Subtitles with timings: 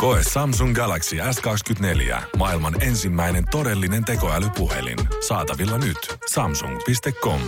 [0.00, 2.22] Koe Samsung Galaxy S24.
[2.36, 4.98] Maailman ensimmäinen todellinen tekoälypuhelin.
[5.28, 6.18] Saatavilla nyt.
[6.30, 7.40] Samsung.com.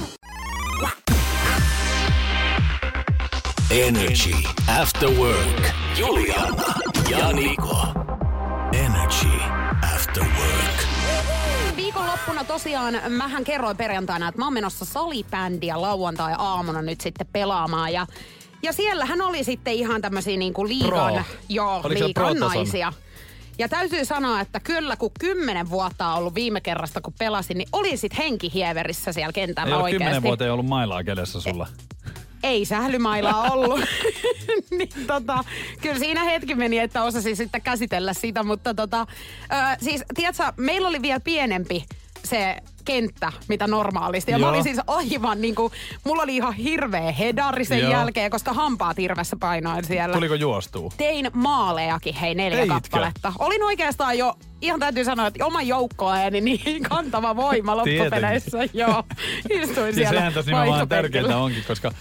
[3.70, 4.34] Energy
[4.80, 5.70] After Work.
[5.98, 6.62] Juliana
[7.10, 7.86] ja Niko.
[8.72, 9.38] Energy
[9.94, 10.86] After Work.
[11.76, 17.92] Viikonloppuna tosiaan, mähän kerroin perjantaina, että mä oon menossa salibändiä lauantai-aamuna nyt sitten pelaamaan.
[17.92, 18.06] Ja,
[18.62, 21.22] ja siellähän oli sitten ihan tämmöisiä niinku liigan, Pro.
[21.48, 22.40] joo, Oliko siellä pro-tason?
[22.48, 22.92] naisia.
[23.58, 27.68] Ja täytyy sanoa, että kyllä kun kymmenen vuotta on ollut viime kerrasta, kun pelasin, niin
[27.72, 29.98] oli sit henki hieverissä siellä kentällä Ei oikeasti.
[29.98, 31.66] kymmenen vuoteen ollut mailaa kädessä sulla.
[32.42, 33.80] Ei sählymailaa ollut.
[34.78, 35.44] niin tota,
[35.80, 39.00] kyllä siinä hetki meni, että osasin sitten käsitellä sitä, mutta tota,
[39.42, 41.84] ö, siis tiedätkö, meillä oli vielä pienempi
[42.24, 44.32] se kenttä, mitä normaalisti.
[44.32, 44.50] Ja mä Joo.
[44.50, 45.72] olin siis aivan niin kuin,
[46.04, 47.90] mulla oli ihan hirveä hedari sen Joo.
[47.90, 50.14] jälkeen, koska hampaat hirvessä painoin siellä.
[50.14, 50.90] Tuliko juostua?
[50.96, 52.74] Tein maalejakin, hei, neljä Teitkö?
[52.74, 53.32] kappaletta.
[53.38, 58.58] Olin oikeastaan jo, ihan täytyy sanoa, että oma joukkoääni niin kantava voima loppupeleissä.
[58.72, 59.04] Joo,
[59.50, 60.86] istuin Ja siellä sehän nimenomaan vaihtopenkillä.
[60.88, 61.92] tärkeintä onkin, koska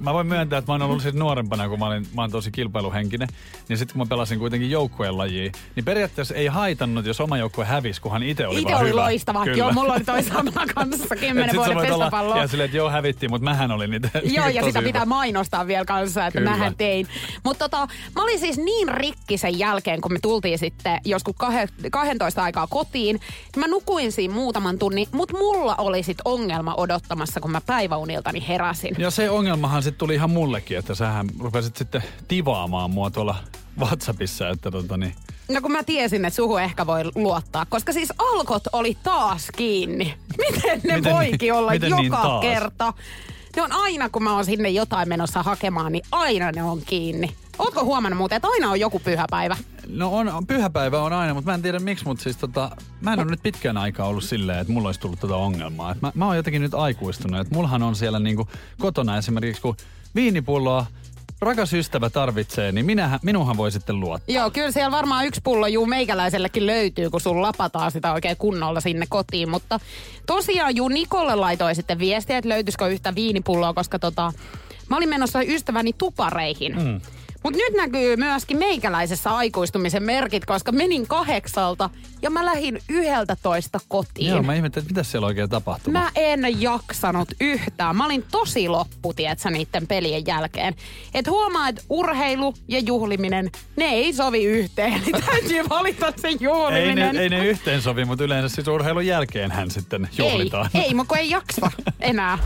[0.00, 2.50] mä voin myöntää, että mä oon ollut siis nuorempana, kun mä, olin, mä oon tosi
[2.50, 3.28] kilpailuhenkinen.
[3.68, 7.64] Niin sitten kun mä pelasin kuitenkin joukkueen lajia, niin periaatteessa ei haitannut, jos oma joukkue
[7.64, 9.00] hävisi, kunhan itse oli Itse vaan oli hyvä.
[9.00, 9.44] loistava.
[9.44, 9.56] Kyllä.
[9.58, 12.38] Joo, mulla oli toi sama kanssa kymmenen vuoden pesäpalloa.
[12.38, 14.08] Ja silleen, että joo hävittiin, mutta mähän olin niitä.
[14.36, 15.08] Joo, ja sitä pitää hyvä.
[15.14, 16.50] mainostaa vielä kanssa, että Kyllä.
[16.50, 17.06] mähän tein.
[17.44, 21.68] Mutta tota, mä olin siis niin rikki sen jälkeen, kun me tultiin sitten joskus kahe,
[21.90, 23.20] 12 aikaa kotiin.
[23.56, 28.94] Mä nukuin siinä muutaman tunnin, mutta mulla oli sit ongelma odottamassa, kun mä päiväuniltani heräsin.
[28.98, 33.36] Ja se ongelmahan sitten tuli ihan mullekin, että sähän rupesit sitten tivaamaan mua tuolla
[33.78, 35.14] WhatsAppissa, että tota niin,
[35.48, 40.14] No kun mä tiesin, että suhu ehkä voi luottaa, koska siis alkot oli taas kiinni.
[40.38, 42.40] Miten ne Miten voikin niin- olla miten joka niin taas?
[42.42, 42.92] kerta?
[43.56, 47.34] Ne on aina, kun mä oon sinne jotain menossa hakemaan, niin aina ne on kiinni.
[47.58, 49.56] Ootko huomannut muuten, että aina on joku pyhäpäivä?
[49.92, 52.70] No on, pyhäpäivä on aina, mutta mä en tiedä miksi, mutta siis tota,
[53.00, 55.92] mä en ole nyt pitkään aikaa ollut silleen, että mulla olisi tullut tätä ongelmaa.
[55.92, 58.48] Et mä, mä oon jotenkin nyt aikuistunut, että mullahan on siellä niinku
[58.78, 59.76] kotona esimerkiksi, kun
[60.14, 60.86] viinipulloa
[61.40, 64.34] rakas ystävä tarvitsee, niin minähän, minuhan voi sitten luottaa.
[64.34, 68.80] Joo, kyllä siellä varmaan yksi pullo juu meikäläisellekin löytyy, kun sun lapataan sitä oikein kunnolla
[68.80, 69.50] sinne kotiin.
[69.50, 69.80] Mutta
[70.26, 74.32] tosiaan juu Nikolle laitoi sitten viestiä, että löytyisikö yhtä viinipulloa, koska tota,
[74.88, 76.76] mä olin menossa ystäväni tupareihin.
[76.76, 77.00] Mm.
[77.44, 81.90] Mutta nyt näkyy myöskin meikäläisessä aikuistumisen merkit, koska menin kahdeksalta
[82.22, 84.28] ja mä lähdin yhdeltä toista kotiin.
[84.28, 85.92] Joo, mä ihmettelin, että mitä siellä oikein tapahtuu.
[85.92, 87.96] Mä en jaksanut yhtään.
[87.96, 90.74] Mä olin tosi loppu, tietsä, niiden pelien jälkeen.
[91.14, 95.02] Et huomaa, että urheilu ja juhliminen, ne ei sovi yhteen.
[95.10, 97.14] Niin täytyy valita se ei, juhliminen.
[97.14, 100.70] ne, ei ne yhteen sovi, mutta yleensä siis urheilun jälkeen hän sitten juhlitaan.
[100.74, 102.38] ei, ei mutta kun ei jaksa enää.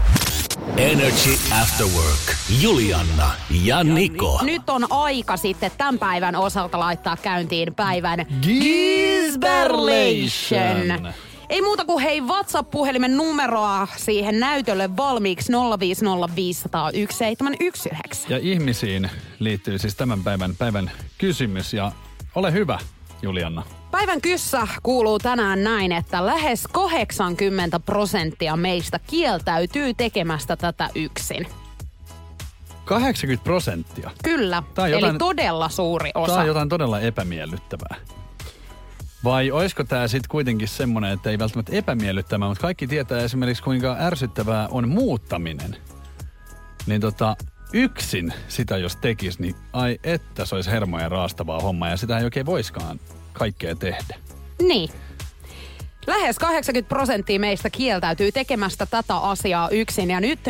[0.77, 1.31] Energy
[1.63, 2.37] After Work.
[2.61, 3.31] Juliana
[3.65, 4.41] ja Niko.
[4.43, 11.15] Nyt on aika sitten tämän päivän osalta laittaa käyntiin päivän Gisberlation.
[11.49, 15.57] Ei muuta kuin hei WhatsApp-puhelimen numeroa siihen näytölle valmiiksi 050501719.
[18.29, 21.93] Ja ihmisiin liittyy siis tämän päivän, päivän kysymys ja
[22.35, 22.79] ole hyvä,
[23.23, 23.63] Julianna.
[23.91, 31.47] Päivän kyssä kuuluu tänään näin, että lähes 80 prosenttia meistä kieltäytyy tekemästä tätä yksin.
[32.85, 34.11] 80 prosenttia.
[34.25, 36.33] Kyllä, Tää on eli jotain- todella suuri osa.
[36.33, 37.97] Tämä on jotain todella epämiellyttävää.
[39.25, 43.97] Vai olisiko tämä sitten kuitenkin semmoinen, että ei välttämättä epämiellyttävää, mutta kaikki tietää esimerkiksi kuinka
[44.01, 45.77] ärsyttävää on muuttaminen.
[46.87, 47.37] Niin tota,
[47.73, 52.25] yksin sitä jos tekisi, niin ai että se olisi hermojen raastavaa hommaa ja sitä ei
[52.25, 53.01] oikein voiskaan
[53.33, 54.17] kaikkea tehdä.
[54.63, 54.91] Niin.
[56.07, 60.11] Lähes 80 prosenttia meistä kieltäytyy tekemästä tätä asiaa yksin.
[60.11, 60.41] Ja nyt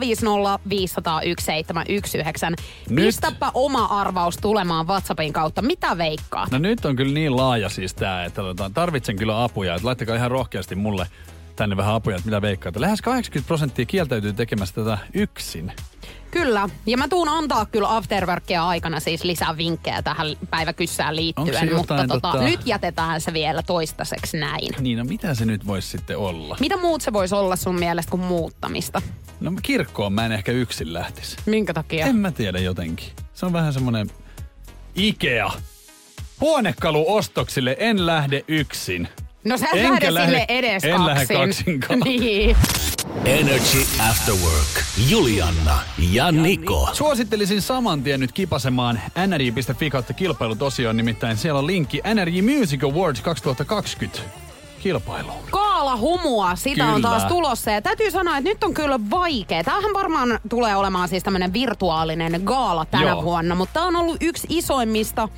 [0.00, 2.62] 050 501 719.
[2.90, 3.04] Nyt.
[3.04, 5.62] Pistäpä oma arvaus tulemaan WhatsAppin kautta.
[5.62, 6.46] Mitä veikkaa?
[6.50, 9.74] No nyt on kyllä niin laaja siis tämä, että tota, tarvitsen kyllä apuja.
[9.74, 11.06] Että laittakaa ihan rohkeasti mulle
[11.56, 12.80] tänne vähän apuja, että mitä veikkaatte.
[12.80, 15.72] Lähes 80 prosenttia kieltäytyy tekemästä tätä yksin.
[16.32, 16.68] Kyllä.
[16.86, 21.74] Ja mä tuun antaa kyllä afterworkia aikana siis lisää vinkkejä tähän päiväkyssään liittyen.
[21.74, 24.68] Mutta tota, tota- nyt jätetään se vielä toistaiseksi näin.
[24.80, 26.56] Niin, no mitä se nyt voisi sitten olla?
[26.60, 29.02] Mitä muut se voisi olla sun mielestä kuin muuttamista?
[29.40, 31.36] No kirkkoon mä en ehkä yksin lähtisi.
[31.46, 32.06] Minkä takia?
[32.06, 33.08] En mä tiedä jotenkin.
[33.34, 34.10] Se on vähän semmonen
[34.94, 35.50] Ikea.
[36.40, 39.08] Huonekalu ostoksille en lähde yksin.
[39.44, 41.36] No sä Enkä lähde lähde- sinne edes en lähde kaksin.
[41.80, 42.00] kaksinkaan.
[42.20, 42.56] niin.
[43.24, 43.78] Energy
[44.10, 44.84] After Work.
[45.08, 45.78] Julianna
[46.12, 46.88] ja Niko.
[46.92, 52.84] Suosittelisin saman tien nyt kipasemaan nri.fi kautta kilpailut osioon, nimittäin siellä on linkki NRJ Music
[52.84, 54.18] Awards 2020
[54.80, 55.44] kilpailuun.
[55.50, 57.08] Kaala humua, sitä on Kyllä.
[57.08, 57.70] taas tulossa.
[57.70, 59.64] Ja täytyy sanoa, että nyt on kyllä vaikea.
[59.64, 63.22] Tämähän varmaan tulee olemaan siis tämmöinen virtuaalinen gaala tänä Joo.
[63.22, 65.28] vuonna, mutta tämä on ollut yksi isoimmista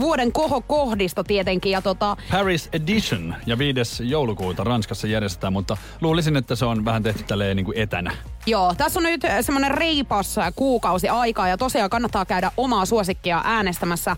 [0.00, 1.72] vuoden kohokohdista tietenkin.
[1.72, 4.08] Ja tota, Paris Edition ja 5.
[4.08, 8.12] joulukuuta Ranskassa järjestetään, mutta luulisin, että se on vähän tehty tälleen niin kuin etänä.
[8.46, 14.16] Joo, tässä on nyt semmoinen reipas kuukausi aikaa ja tosiaan kannattaa käydä omaa suosikkia äänestämässä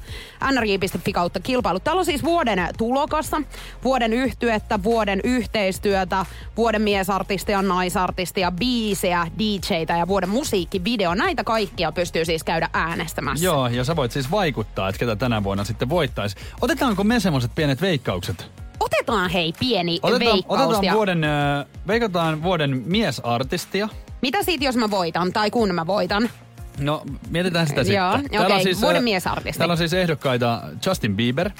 [0.53, 1.81] nrj.fi kautta kilpailu.
[1.81, 3.43] Täällä on siis vuoden tulokassa,
[3.85, 6.27] vuoden yhtyettä, vuoden yhteistyötä,
[6.57, 11.15] vuoden miesartistia, naisartistia, biisejä, DJtä ja vuoden musiikkivideo.
[11.15, 13.45] Näitä kaikkia pystyy siis käydä äänestämässä.
[13.45, 16.37] Joo, ja sä voit siis vaikuttaa, että ketä tänä vuonna sitten voittaisi.
[16.61, 18.51] Otetaanko me semmoset pienet veikkaukset?
[18.81, 20.61] Otetaan hei pieni Otetaan, veikkaus.
[20.61, 23.89] otetaan ja vuoden, äh, veikataan vuoden miesartistia.
[24.23, 26.31] Mitä siitä, jos mä voitan tai kun mä voitan?
[26.79, 28.41] No, mietitään sitä Joo, sitten.
[28.41, 29.59] okei, vuoden äh, miesartisti.
[29.59, 31.51] Täällä on siis ehdokkaita Justin Bieber,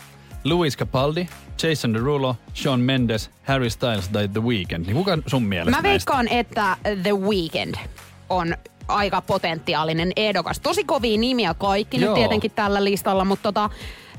[0.45, 1.29] Louis Capaldi,
[1.63, 4.87] Jason Derulo, Shawn Mendes, Harry Styles tai The Weeknd.
[4.87, 5.89] Niin kuka sun mielestä Mä näistä?
[5.89, 7.75] veikkaan, että The Weeknd
[8.31, 8.57] on
[8.89, 10.61] aika potentiaalinen ehdokas.
[10.61, 12.09] Tosi kovia nimiä kaikki Joo.
[12.09, 13.71] nyt tietenkin tällä listalla, mutta tota,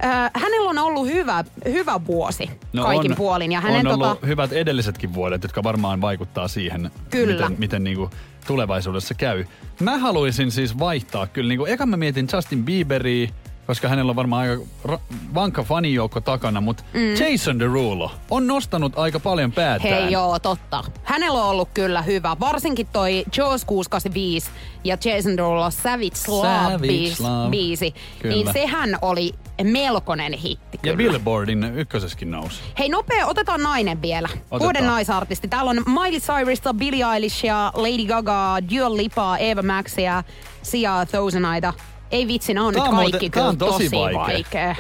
[0.04, 2.50] äh, hänellä on ollut hyvä, hyvä vuosi
[2.82, 3.52] kaikin No on, puolin.
[3.52, 7.34] Ja hänen on ollut tota, hyvät edellisetkin vuodet, jotka varmaan vaikuttaa siihen, Kyllä.
[7.34, 8.10] miten, miten niinku
[8.48, 9.46] tulevaisuudessa käy.
[9.80, 11.48] Mä haluaisin siis vaihtaa kyllä.
[11.48, 13.30] Niinku, eka mä mietin Justin Bieberia,
[13.68, 15.00] koska hänellä on varmaan aika ra-
[15.34, 17.00] vankka fanijoukko takana, mutta mm.
[17.32, 19.94] Jason Derulo on nostanut aika paljon päätään.
[19.94, 20.84] Hei joo, totta.
[21.04, 22.36] Hänellä on ollut kyllä hyvä.
[22.40, 24.50] Varsinkin toi Jaws 685
[24.84, 27.50] ja Jason Derulo Savage Love, Savage biis, Love.
[27.50, 27.94] biisi.
[28.22, 28.36] Kyllä.
[28.36, 29.34] Niin sehän oli
[29.64, 30.98] melkoinen hitti Ja kyllä.
[30.98, 32.62] Billboardin ykköseskin nousi.
[32.80, 34.28] Hei nopea, otetaan nainen vielä.
[34.32, 34.60] Otetaan.
[34.62, 35.48] Vuoden naisartisti.
[35.48, 40.24] Täällä on Miley Cyrus, Billie Eilishia, Lady Gaga, Dua Lipa, Eva Maxia,
[40.62, 41.74] Sia Thousandaita.
[42.12, 44.20] Ei vitsi, nämä on Tää nyt on kaikki muuten- kyllä on tosi tosi vaikea.
[44.20, 44.76] vaikea.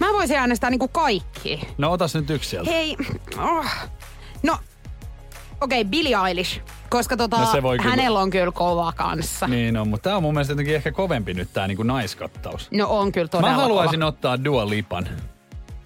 [0.00, 1.60] Mä voisin äänestää niinku kaikki.
[1.78, 2.70] No otas nyt yksi sieltä.
[2.70, 2.96] Hei,
[3.38, 3.66] oh.
[4.42, 4.52] no
[5.60, 6.60] okei, okay, Billie Eilish.
[6.90, 9.46] Koska tota, No se voi kyllä- hänellä on kyllä kova kanssa.
[9.46, 12.68] Niin on, mutta tää on mun mielestä jotenkin ehkä kovempi nyt tää niinku naiskattaus.
[12.70, 14.08] No on kyllä todella Mä haluaisin kova.
[14.08, 15.08] ottaa Dua Lipan.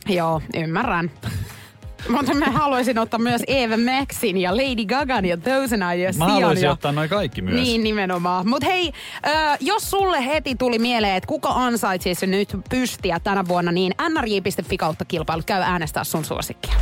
[0.08, 1.10] Joo, ymmärrän.
[2.08, 6.64] Mutta mä haluaisin ottaa myös Eva Maxin ja Lady Gagan ja Thousand ja Mä haluaisin
[6.64, 6.72] ja...
[6.72, 7.54] ottaa noin kaikki myös.
[7.54, 8.48] Niin nimenomaan.
[8.48, 8.92] Mutta hei,
[9.60, 15.04] jos sulle heti tuli mieleen, että kuka ansaitsisi nyt pystiä tänä vuonna, niin nrj.fi kautta
[15.04, 16.74] kilpailu käy äänestää sun suosikkia.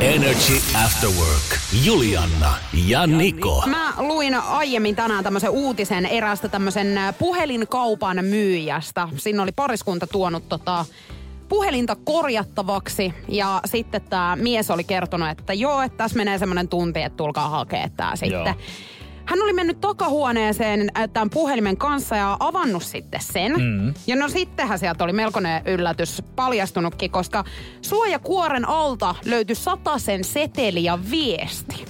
[0.00, 0.54] Energy
[0.84, 1.58] After Work.
[1.84, 2.54] Julianna
[2.86, 3.62] ja Niko.
[3.66, 9.08] Mä luin aiemmin tänään tämmöisen uutisen erästä tämmöisen puhelinkaupan myyjästä.
[9.16, 10.84] Siinä oli pariskunta tuonut tota,
[11.48, 17.02] puhelinta korjattavaksi ja sitten tämä mies oli kertonut, että joo, että tässä menee semmoinen tunti,
[17.02, 18.44] että tulkaa hakea tää sitten.
[18.46, 18.54] Joo.
[19.24, 23.52] Hän oli mennyt takahuoneeseen äh, tämän puhelimen kanssa ja avannut sitten sen.
[23.52, 23.94] Mm.
[24.06, 27.44] Ja no sittenhän sieltä oli melkoinen yllätys paljastunutkin, koska
[27.82, 29.56] suojakuoren alta löytyi
[29.96, 31.84] sen seteli ja viesti.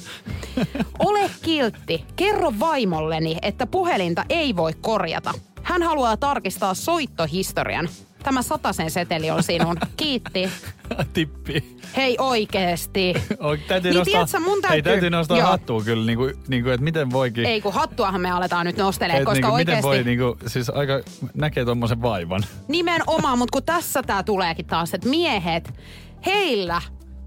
[0.98, 5.34] Ole kiltti, kerro vaimolleni, että puhelinta ei voi korjata.
[5.62, 7.88] Hän haluaa tarkistaa soittohistorian.
[8.24, 8.40] Tämä
[8.72, 9.76] sen seteli on sinun.
[9.96, 10.48] Kiitti.
[11.14, 11.78] Tippi.
[11.96, 13.14] Hei oikeesti.
[13.40, 15.46] O, täytyy Niin, nostaa, tiedätkö, mun täytyy- Hei, täytyy nostaa Joo.
[15.46, 17.46] hattua kyllä, niinku, niinku, että miten voikin.
[17.46, 19.70] Ei kun hattuahan me aletaan nyt nostelemaan, koska niinku, oikeesti...
[19.76, 21.00] Miten voi, niinku, siis aika
[21.34, 22.42] näkee tommosen vaivan.
[22.68, 25.74] Nimenomaan, mutta kun tässä tää tuleekin taas, että miehet,
[26.26, 26.82] heillä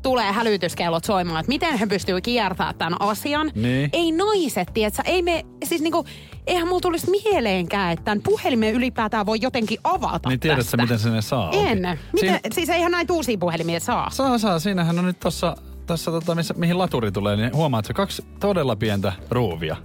[0.05, 3.51] tulee hälytyskellot soimaan, että miten he pystyy kiertämään tämän asian.
[3.55, 3.89] Niin.
[3.93, 6.05] Ei naiset, tietsä, ei me, siis niinku,
[6.47, 10.77] eihän mulla tulisi mieleenkään, että tämän puhelimen ylipäätään voi jotenkin avata Niin tiedätkö, tästä.
[10.77, 11.51] miten se ne saa?
[11.51, 11.99] En.
[12.13, 14.09] Miten, Siin- Siis eihän näitä uusia puhelimia saa.
[14.09, 14.59] Saa, saa.
[14.59, 18.25] Siinähän on nyt tossa, tässä tota, missä, mihin laturi tulee, niin huomaat, että se kaksi
[18.39, 19.75] todella pientä ruuvia.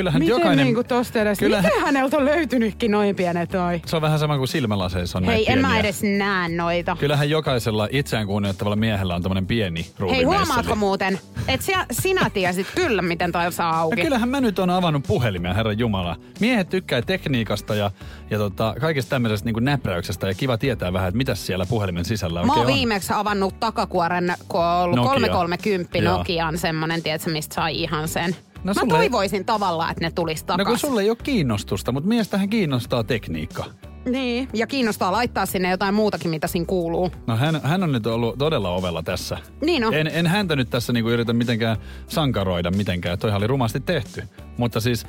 [0.00, 0.64] Kyllähän Miten jokainen...
[0.66, 3.80] niinku tosta edes, kyllähän- miten häneltä on löytynytkin noin pienet toi?
[3.86, 5.80] Se on vähän sama kuin silmälaseissa on Hei, en mä pieniä.
[5.80, 6.96] edes näe noita.
[7.00, 10.36] Kyllähän jokaisella itseään kunnioittavalla miehellä on tämmöinen pieni Hei, ruuvimesseli.
[10.36, 14.02] huomaatko muuten, että sinä, sinä tiesit kyllä, miten toi saa No auki.
[14.02, 16.16] kyllähän mä nyt on avannut puhelimia, herra Jumala.
[16.40, 17.90] Miehet tykkää tekniikasta ja,
[18.30, 22.42] ja tota, kaikesta tämmöisestä niin näpräyksestä ja kiva tietää vähän, että mitä siellä puhelimen sisällä
[22.44, 22.74] Mä oon on.
[22.74, 25.10] viimeksi avannut takakuoren, kun on ollut Nokia.
[25.10, 26.16] 330 Joo.
[26.18, 28.36] Nokian semmonen, tiedätkö, mistä sai ihan sen.
[28.64, 30.66] No Mä sulle- toivoisin tavallaan, että ne tulisi No takas.
[30.66, 33.64] kun sulle ei ole kiinnostusta, mutta miestähän kiinnostaa tekniikka.
[34.04, 37.10] Niin, ja kiinnostaa laittaa sinne jotain muutakin, mitä siinä kuuluu.
[37.26, 39.38] No hän, hän on nyt ollut todella ovella tässä.
[39.60, 39.94] Niin on.
[39.94, 41.76] En, en häntä nyt tässä niinku yritä mitenkään
[42.08, 43.18] sankaroida mitenkään.
[43.18, 44.22] Toihan oli rumasti tehty.
[44.56, 45.06] Mutta siis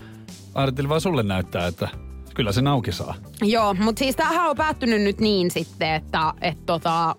[0.56, 1.90] ajattelin vaan sulle näyttää, että
[2.36, 3.16] kyllä se auki saa.
[3.42, 7.16] Joo, mutta siis tämähän on päättynyt nyt niin sitten, että et tota,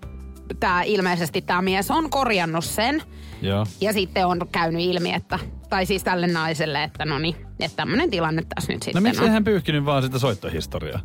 [0.59, 3.03] tämä ilmeisesti tämä mies on korjannut sen.
[3.41, 3.65] Joo.
[3.81, 8.09] Ja sitten on käynyt ilmi, että, tai siis tälle naiselle, että no niin, että tämmöinen
[8.09, 9.29] tilanne tässä nyt No sitten miksi on.
[9.29, 10.99] hän pyyhkinyt vaan sitä soittohistoriaa?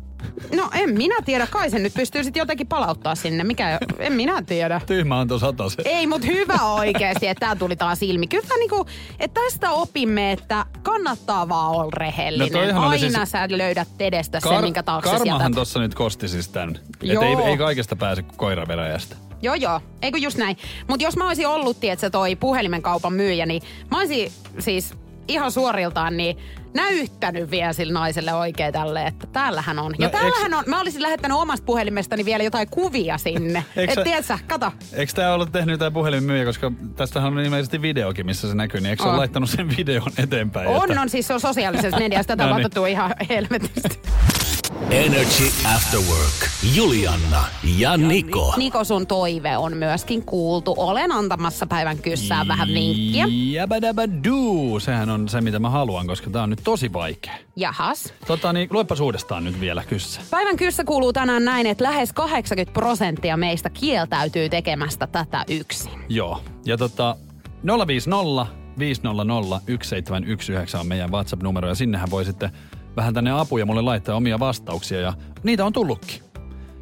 [0.55, 4.41] No en minä tiedä, kai sen nyt pystyy sitten jotenkin palauttaa sinne, mikä, en minä
[4.41, 4.81] tiedä.
[4.85, 5.87] Tyhmä on tuo satasen.
[5.87, 8.27] Ei, mutta hyvä oikeasti, että tämä tuli taas ilmi.
[8.27, 8.85] Kyllä niinku,
[9.19, 12.53] että tästä opimme, että kannattaa vaan olla rehellinen.
[12.53, 16.49] No oli Aina siis- sä löydät edestä sen, minkä taakse Karmahan tuossa nyt kosti siis
[16.49, 16.75] tämän.
[17.03, 19.15] Että ei, ei kaikesta pääse kuin koiraveräjästä.
[19.41, 19.81] Joo, joo.
[20.01, 20.57] Eikö just näin.
[20.87, 24.93] Mutta jos mä olisin ollut, tiedätkö, toi puhelimen kaupan myyjä, niin mä olisin siis
[25.27, 26.37] ihan suoriltaan niin
[26.73, 29.95] näyttänyt vielä sille naiselle oikein tälle, että täällähän on.
[29.99, 33.65] Ja No, täällähän on, mä olisin lähettänyt omasta puhelimestani vielä jotain kuvia sinne.
[33.75, 34.71] Eikö Et sä- tiedätkö, kato.
[34.93, 38.89] Eikö tämä ollut tehnyt jotain puhelinmyyjä, koska tästähän on ilmeisesti videokin, missä se näkyy, niin
[38.89, 39.17] eikö ole On.
[39.17, 40.67] laittanut sen videon eteenpäin?
[40.67, 42.27] On, että- on siis se on sosiaalisessa mediassa.
[42.27, 42.87] Tätä No niin.
[42.91, 43.99] ihan helvetisti.
[44.91, 45.43] Energy
[45.75, 46.49] After Work.
[46.75, 47.43] Julianna
[47.77, 48.53] ja Niko.
[48.57, 50.73] Niko, sun toive on myöskin kuultu.
[50.77, 53.25] Olen antamassa päivän kyssään vähän vinkkiä.
[53.51, 54.79] Jabadabadoo.
[54.79, 57.33] Sehän on se, mitä mä haluan, koska tää on nyt tosi vaikea.
[57.55, 58.13] Jahas.
[58.27, 60.21] Tota niin, luepas uudestaan nyt vielä kyssä.
[60.31, 65.91] Päivän kyssä kuuluu tänään näin, että lähes 80 prosenttia meistä kieltäytyy tekemästä tätä yksin.
[66.09, 66.41] Joo.
[66.65, 67.15] Ja tota,
[67.87, 68.45] 050
[68.79, 72.51] 500 1719 on meidän WhatsApp-numero ja sinnehän voi sitten
[72.95, 76.21] vähän tänne apuja mulle laittaa omia vastauksia ja niitä on tullutkin.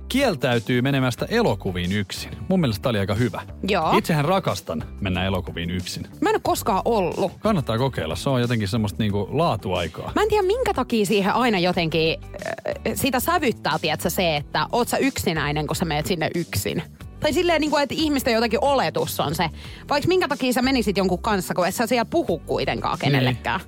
[0.09, 2.31] Kieltäytyy menemästä elokuviin yksin.
[2.47, 3.41] Mun mielestä tää oli aika hyvä.
[3.67, 3.97] Joo.
[3.97, 6.07] Itsehän rakastan mennä elokuviin yksin.
[6.21, 7.31] Mä en ole koskaan ollut.
[7.39, 8.15] Kannattaa kokeilla.
[8.15, 10.11] Se on jotenkin semmoista niinku laatuaikaa.
[10.15, 14.87] Mä en tiedä minkä takia siihen aina jotenkin äh, sitä sävyttää, tiedätkö, se, että oot
[14.87, 16.83] sä yksinäinen, kun sä meet sinne yksin.
[17.19, 19.49] Tai silleen, niin kuin, että ihmisten jotenkin oletus on se.
[19.89, 23.59] Vaikka minkä takia sä menisit jonkun kanssa, kun et sä siellä puhu kuitenkaan kenellekään.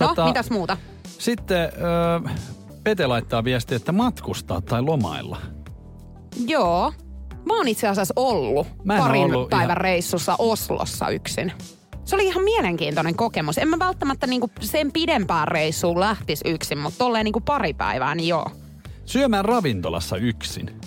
[0.00, 0.76] No, Tota- mitäs muuta?
[1.18, 2.30] Sitten öö,
[2.84, 5.38] Pete laittaa viestiä, että matkustaa tai lomailla.
[6.46, 6.92] Joo.
[7.44, 11.52] Mä oon itse asiassa ollut Mä parin ollut päivän ihan- reissussa Oslossa yksin.
[12.04, 13.58] Se oli ihan mielenkiintoinen kokemus.
[13.58, 18.28] En mä välttämättä niinku sen pidempään reissuun lähtis yksin, mutta tolleen niinku pari päivää, niin
[18.28, 18.46] joo.
[19.04, 20.80] Syömään ravintolassa yksin.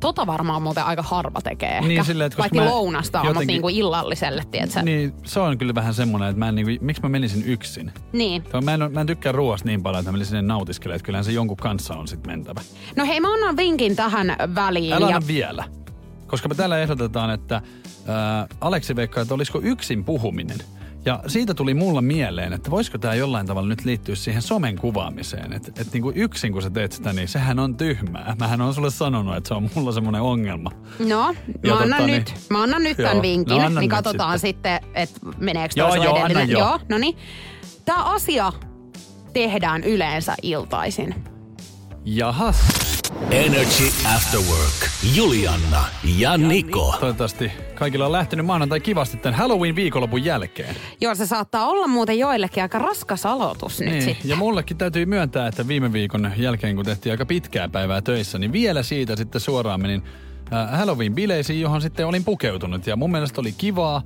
[0.00, 1.88] Tota varmaan muuten aika harva tekee ehkä.
[1.88, 3.28] Niin, silleen, että Paitsi mä lounasta, jotenkin...
[3.28, 4.82] mutta jotenkin- niinku illalliselle, tiedätkö?
[4.82, 4.98] Niin.
[4.98, 7.92] Niin, se on kyllä vähän semmoinen, että mä en niinku, miksi mä menisin yksin?
[8.12, 8.42] niin.
[8.42, 11.06] Tai Mä en, mä en tykkää ruoasta niin paljon, että mä menisin sinne nautiskelemaan, että
[11.06, 12.60] kyllähän se jonkun kanssa on sitten mentävä.
[12.96, 14.92] No hei, mä annan vinkin tähän väliin.
[14.92, 15.16] Älä ja...
[15.16, 15.64] anna vielä.
[16.26, 17.62] Koska me täällä ehdotetaan, että
[18.06, 20.58] ää, Aleksi veikkaa, että olisiko yksin puhuminen.
[21.04, 25.52] Ja siitä tuli mulla mieleen, että voisiko tämä jollain tavalla nyt liittyä siihen somen kuvaamiseen.
[25.52, 28.36] Että et niinku yksin kun sä teet sitä, niin sehän on tyhmää.
[28.38, 30.70] Mähän on sulle sanonut, että se on mulla semmoinen ongelma.
[30.98, 33.90] No, Ja mä annan, tota nyt, niin- mä annan nyt tämän Joo, vinkin, no niin
[33.90, 36.60] katsotaan sitten, että meneekö Joo, joo, anna joo.
[36.60, 37.16] joo no niin.
[37.84, 38.52] Tämä asia
[39.32, 41.14] tehdään yleensä iltaisin.
[42.04, 42.89] Jahas.
[43.30, 43.84] Energy
[44.16, 44.90] After Work.
[45.14, 45.84] Julianna
[46.18, 46.94] ja Niko.
[47.00, 50.76] Toivottavasti kaikilla on lähtenyt maanantai kivasti tämän Halloween-viikonlopun jälkeen.
[51.00, 54.28] Joo, se saattaa olla muuten joillekin aika raskas aloitus nyt Niin, sitten.
[54.30, 58.52] ja mullekin täytyy myöntää, että viime viikon jälkeen, kun tehtiin aika pitkää päivää töissä, niin
[58.52, 60.02] vielä siitä sitten suoraan menin
[60.52, 62.86] äh, Halloween-bileisiin, johon sitten olin pukeutunut.
[62.86, 64.02] Ja mun mielestä oli kivaa,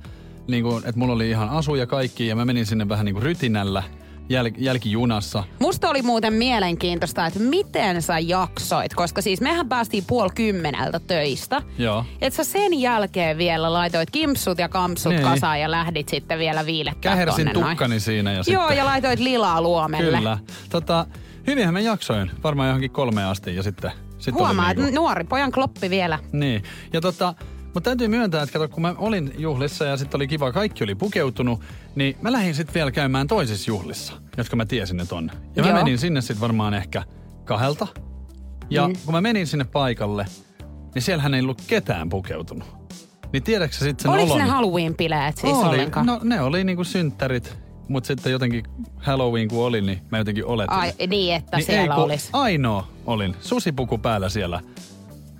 [0.47, 3.15] niin kuin, että mulla oli ihan asu ja kaikki, ja mä menin sinne vähän niin
[3.15, 3.83] kuin rytinällä
[4.29, 5.43] jäl- jälkijunassa.
[5.59, 11.61] Musta oli muuten mielenkiintoista, että miten sä jaksoit, koska siis mehän päästiin puoli kymmeneltä töistä.
[11.77, 12.05] Joo.
[12.21, 15.23] Et sä sen jälkeen vielä laitoit kimpsut ja kampsut Niin.
[15.23, 17.77] kasaan ja lähdit sitten vielä viilettää Kähersin tonne noin.
[17.77, 18.77] tukkani siinä ja Joo, sitten...
[18.77, 20.17] ja laitoit lilaa luomelle.
[20.17, 20.37] Kyllä.
[20.69, 21.05] Tota,
[21.47, 23.91] hyvinhän mä jaksoin, varmaan johonkin kolme asti ja sitten...
[24.17, 26.19] sitten Huomaa, niinku- että nuori pojan kloppi vielä.
[26.31, 26.63] Niin.
[26.93, 27.33] Ja tota,
[27.75, 30.95] mutta täytyy myöntää, että kato, kun mä olin juhlissa ja sitten oli kiva, kaikki oli
[30.95, 31.61] pukeutunut,
[31.95, 35.31] niin mä lähdin sitten vielä käymään toisissa juhlissa, jotka mä tiesin, että on.
[35.55, 35.77] Ja mä Joo.
[35.77, 37.03] menin sinne sitten varmaan ehkä
[37.45, 37.87] kahdelta.
[38.69, 38.93] Ja Mm.
[39.05, 40.25] kun mä menin sinne paikalle,
[40.95, 42.67] niin siellähän ei ollut ketään pukeutunut.
[43.33, 44.45] Niin tiedätkö sitten sen Oliko olon?
[44.45, 45.67] ne Halloween-bileet siis oli.
[45.69, 46.05] ollenkaan?
[46.05, 48.63] No ne oli niinku synttärit, mutta sitten jotenkin
[48.97, 50.73] Halloween kun oli, niin mä jotenkin oletin.
[50.73, 52.29] Ai niin, että niin siellä ei, olisi.
[52.33, 53.35] Ainoa olin.
[53.41, 54.61] Susipuku päällä siellä.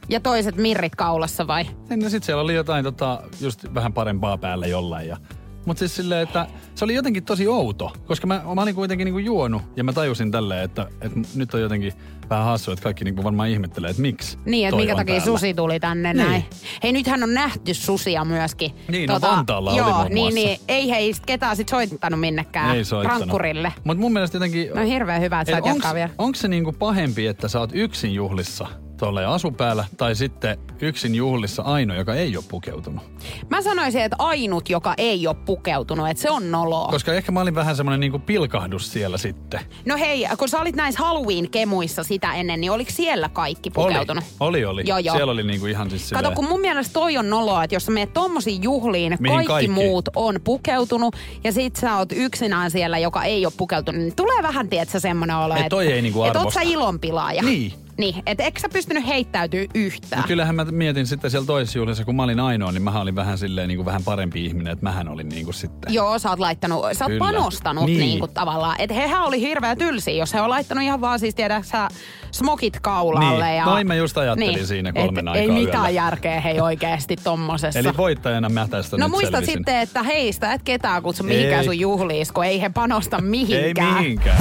[0.10, 1.66] Ja toiset mirrit kaulassa vai?
[1.90, 5.08] Niin, no sit siellä oli jotain tota, just vähän parempaa päällä jollain.
[5.08, 5.18] Ja,
[5.66, 9.20] mutta siis silleen, että se oli jotenkin tosi outo, koska mä, mä olin kuitenkin niinku
[9.20, 11.94] juonut ja mä tajusin tälleen, että, että nyt on jotenkin
[12.30, 15.26] vähän hassu, että kaikki niinku varmaan ihmettelee, että miksi Niin, että minkä takia täällä.
[15.26, 16.28] susi tuli tänne Niin.
[16.28, 16.46] näin.
[16.84, 18.72] Hei, nythän on nähty susia myöskin.
[18.88, 20.36] Niin, no Vantaalla oli joo, muun niin, muassa.
[20.36, 23.20] niin, ei hei ketään sit soittanut minnekään Ei soittanut.
[23.20, 23.74] rankkurille.
[23.84, 24.70] Mutta mun mielestä jotenkin...
[24.76, 26.10] No hirveän hyvä, että sä et jatkaa vielä.
[26.18, 31.16] Onko se niinku pahempi, että sä oot yksin juhlissa tuolla asu päällä, tai sitten yksin
[31.16, 33.04] juhlissa ainoa, joka ei ole pukeutunut.
[33.50, 36.88] Mä sanoisin, että ainut, joka ei ole pukeutunut, että se on noloa.
[36.88, 39.60] Koska ehkä mä olin vähän semmoinen niinku pilkahdus siellä sitten.
[39.86, 44.24] No hei, kun sä olit näissä Halloween-kemuissa sitä ennen, niin oliko siellä kaikki pukeutunut?
[44.40, 44.66] Oli, oli.
[44.66, 44.84] oli.
[44.90, 45.16] Joo, joo.
[45.16, 47.86] Siellä oli niinku ihan siis Kato, silleen- kun mun mielestä toi on noloa, että jos
[47.86, 49.72] sä menet tommosiin juhliin, Mihin kaikki, kaikki?
[49.72, 54.44] muut on pukeutunut ja sit sä oot yksinään siellä, joka ei ole pukeutunut, niin tulee
[54.44, 56.60] vähän, tietsä, semmoinen olo, Et että toi ei niinku et oot arvosta.
[56.60, 57.42] sä ilonpilaaja.
[57.42, 57.74] Niin.
[57.98, 60.22] Niin, että eikö sä pystynyt heittäytyy yhtään?
[60.22, 63.16] No kyllähän mä mietin sitten siellä toisessa juhlissa, kun mä olin ainoa, niin mä olin
[63.16, 65.94] vähän silleen niin kuin vähän parempi ihminen, että mähän olin niin kuin sitten.
[65.94, 67.20] Joo, sä oot laittanut, sä oot Kyllä.
[67.26, 67.98] panostanut niin.
[67.98, 68.08] Niin.
[68.08, 68.76] niin kuin tavallaan.
[68.80, 71.88] Että hehän oli hirveä tylsiä, jos he on laittanut ihan vaan siis tiedä sä
[72.32, 73.46] smokit kaulalle.
[73.46, 73.56] Niin.
[73.58, 75.90] Ja, Noin mä just ajattelin siinä kolmen et aikaa Ei mitään yöllä.
[75.90, 77.80] järkeä hei oikeasti tommosessa.
[77.80, 79.54] Eli voittajana mä tästä No nyt muista selvisin.
[79.54, 81.66] sitten, että heistä et ketään kutsu mihinkään Ei.
[81.66, 83.94] sun juhliis, kun ei he panosta Ei mihinkään.
[84.04, 84.38] mihinkään.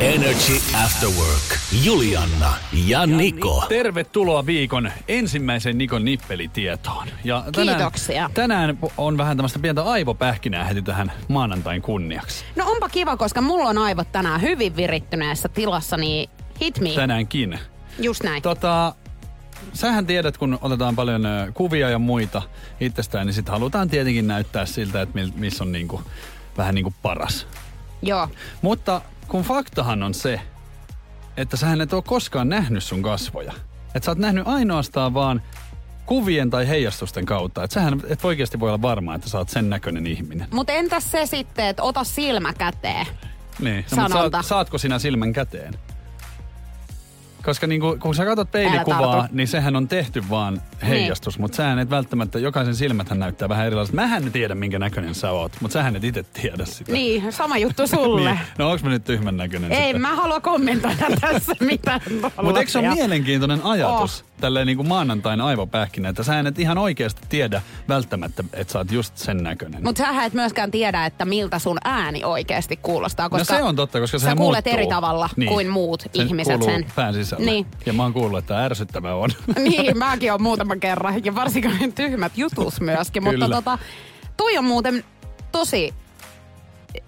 [0.00, 1.58] Energy After Work.
[1.84, 2.52] Julianna
[2.86, 3.64] ja Niko.
[3.68, 7.08] Tervetuloa viikon ensimmäisen Nikon nippelitietoon.
[7.24, 8.30] Ja tänään, Kiitoksia.
[8.34, 12.44] Tänään on vähän tämmöistä pientä aivopähkinää heti tähän maanantain kunniaksi.
[12.56, 16.90] No onpa kiva, koska mulla on aivot tänään hyvin virittyneessä tilassa, niin hit me.
[16.90, 17.58] Tänäänkin.
[17.98, 18.42] Just näin.
[18.42, 18.94] Tota,
[19.72, 21.22] sähän tiedät, kun otetaan paljon
[21.54, 22.42] kuvia ja muita
[22.80, 26.02] itsestään, niin sitten halutaan tietenkin näyttää siltä, että missä on niinku,
[26.56, 27.46] vähän niinku paras.
[28.02, 28.28] Joo.
[28.62, 30.40] Mutta kun faktahan on se,
[31.36, 33.52] että sähän et ole koskaan nähnyt sun kasvoja.
[33.94, 35.42] Että sä oot nähnyt ainoastaan vaan
[36.06, 37.64] kuvien tai heijastusten kautta.
[37.64, 40.48] Että sähän et oikeasti voi olla varma, että sä oot sen näköinen ihminen.
[40.50, 43.06] Mutta entäs se sitten, että ota silmä käteen?
[43.58, 43.84] Niin.
[43.96, 45.74] No, saat, saatko sinä silmän käteen?
[47.44, 51.38] Koska niinku, kun sä katsot peilikuvaa, niin sehän on tehty vaan heijastus.
[51.38, 53.94] Mutta sähän et välttämättä, jokaisen silmäthän näyttää vähän erilaiset.
[53.94, 56.92] Mähän en tiedä, minkä näköinen sä oot, mutta sähän et itse tiedä sitä.
[56.92, 58.30] Niin, sama juttu sulle.
[58.34, 58.40] Niin.
[58.58, 60.00] No onks mä nyt tyhmän näköinen Ei, sitten?
[60.00, 62.00] mä halua kommentoida tässä mitään.
[62.42, 64.40] Mutta eikö se ole mielenkiintoinen ajatus, oh.
[64.40, 68.92] tälleen niin kuin maanantain aivopähkinä, että sä et ihan oikeasti tiedä välttämättä, että sä oot
[68.92, 69.84] just sen näköinen.
[69.84, 73.76] Mutta sähän et myöskään tiedä, että miltä sun ääni oikeasti kuulostaa, koska no se on
[73.76, 74.72] totta, koska sä kuulet muuttuu.
[74.72, 76.86] eri tavalla kuin muut ihmiset kuuluu sen.
[76.96, 77.50] pään sisällä.
[77.52, 77.66] Niin.
[77.86, 79.30] Ja mä oon kuullut, että ärsyttävää on.
[79.68, 81.24] niin, mäkin oon muutaman kerran.
[81.24, 83.22] Ja varsinkin tyhmät jutus myöskin.
[83.22, 83.78] Mutta tota,
[84.36, 85.04] toi on muuten
[85.52, 85.94] tosi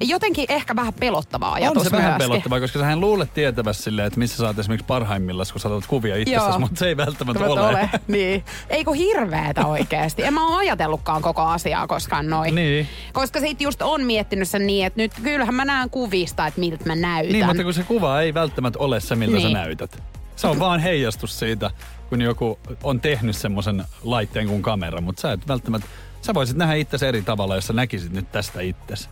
[0.01, 2.29] jotenkin ehkä vähän pelottava ajatus on se vähän myöskin.
[2.31, 5.87] pelottavaa, koska sähän luulet tietävässä silleen, että missä sä oot esimerkiksi parhaimmillaan, kun sä otat
[5.87, 7.89] kuvia itsestäsi, mutta se ei välttämättä Välttämättä ole.
[7.93, 8.01] ole.
[8.09, 8.45] Niin.
[8.71, 10.23] Eikö hirveetä oikeasti?
[10.23, 12.55] En mä oon ajatellutkaan koko asiaa koskaan noin.
[12.55, 12.89] Niin.
[13.13, 16.85] Koska sit just on miettinyt sen niin, että nyt kyllähän mä näen kuvista, että miltä
[16.87, 17.33] mä näytän.
[17.33, 19.49] Niin, mutta kun se kuva ei välttämättä ole se, miltä Niin.
[19.49, 20.03] sä näytät.
[20.37, 21.71] Se on vaan heijastus siitä,
[22.09, 25.89] kun joku on tehnyt semmoisen laitteen kuin kamera, mutta sä et välttämättä...
[26.23, 29.09] Sä voisit nähdä itsesi eri tavalla, jos sä näkisit nyt tästä itsesi.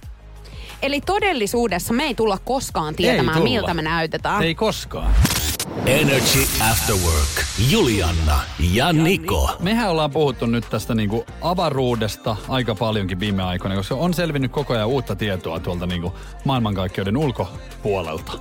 [0.83, 3.51] Eli todellisuudessa me ei tulla koskaan tietämään, tulla.
[3.51, 4.43] miltä me näytetään.
[4.43, 5.15] Ei koskaan.
[5.87, 7.45] Energy After Work.
[7.71, 8.41] Julianna
[8.73, 9.57] ja Niko.
[9.61, 14.75] Mehän ollaan puhuttu nyt tästä niinku avaruudesta aika paljonkin viime aikoina, koska on selvinnyt koko
[14.75, 18.33] ajan uutta tietoa tuolta niinku maailmankaikkeuden ulkopuolelta.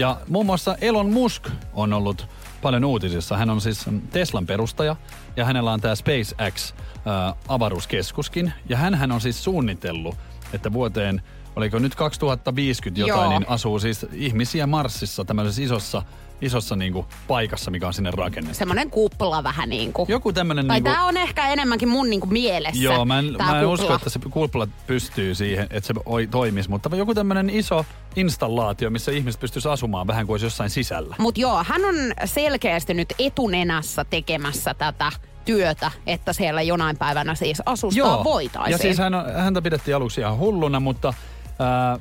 [0.00, 2.28] Ja muun muassa Elon Musk on ollut
[2.62, 3.36] paljon uutisissa.
[3.36, 4.96] Hän on siis Teslan perustaja
[5.36, 8.52] ja hänellä on tämä SpaceX ää, avaruuskeskuskin.
[8.68, 10.14] Ja hän on siis suunnitellut,
[10.52, 11.22] että vuoteen,
[11.56, 13.38] oliko nyt 2050 jotain, Joo.
[13.38, 16.02] niin asuu siis ihmisiä Marsissa tämmöisessä isossa,
[16.40, 18.58] isossa niinku paikassa, mikä on sinne rakennettu.
[18.58, 20.08] Semmoinen kupla vähän niin kuin.
[20.08, 20.90] Joku tämmönen Tai niinku...
[20.90, 22.82] tää on ehkä enemmänkin mun niinku mielessä.
[22.82, 23.68] Joo, mä en, mä en kupla.
[23.68, 28.90] usko, että se kupla pystyy siihen, että se oi, toimisi, mutta joku tämmöinen iso installaatio,
[28.90, 31.16] missä ihmiset pystyisi asumaan vähän kuin olisi jossain sisällä.
[31.18, 35.12] Mut joo, hän on selkeästi nyt etunenässä tekemässä tätä
[35.44, 38.72] työtä, että siellä jonain päivänä siis asustaa voitaisiin.
[38.72, 41.14] ja siis hän häntä pidettiin aluksi ihan hulluna, mutta
[41.58, 41.98] va-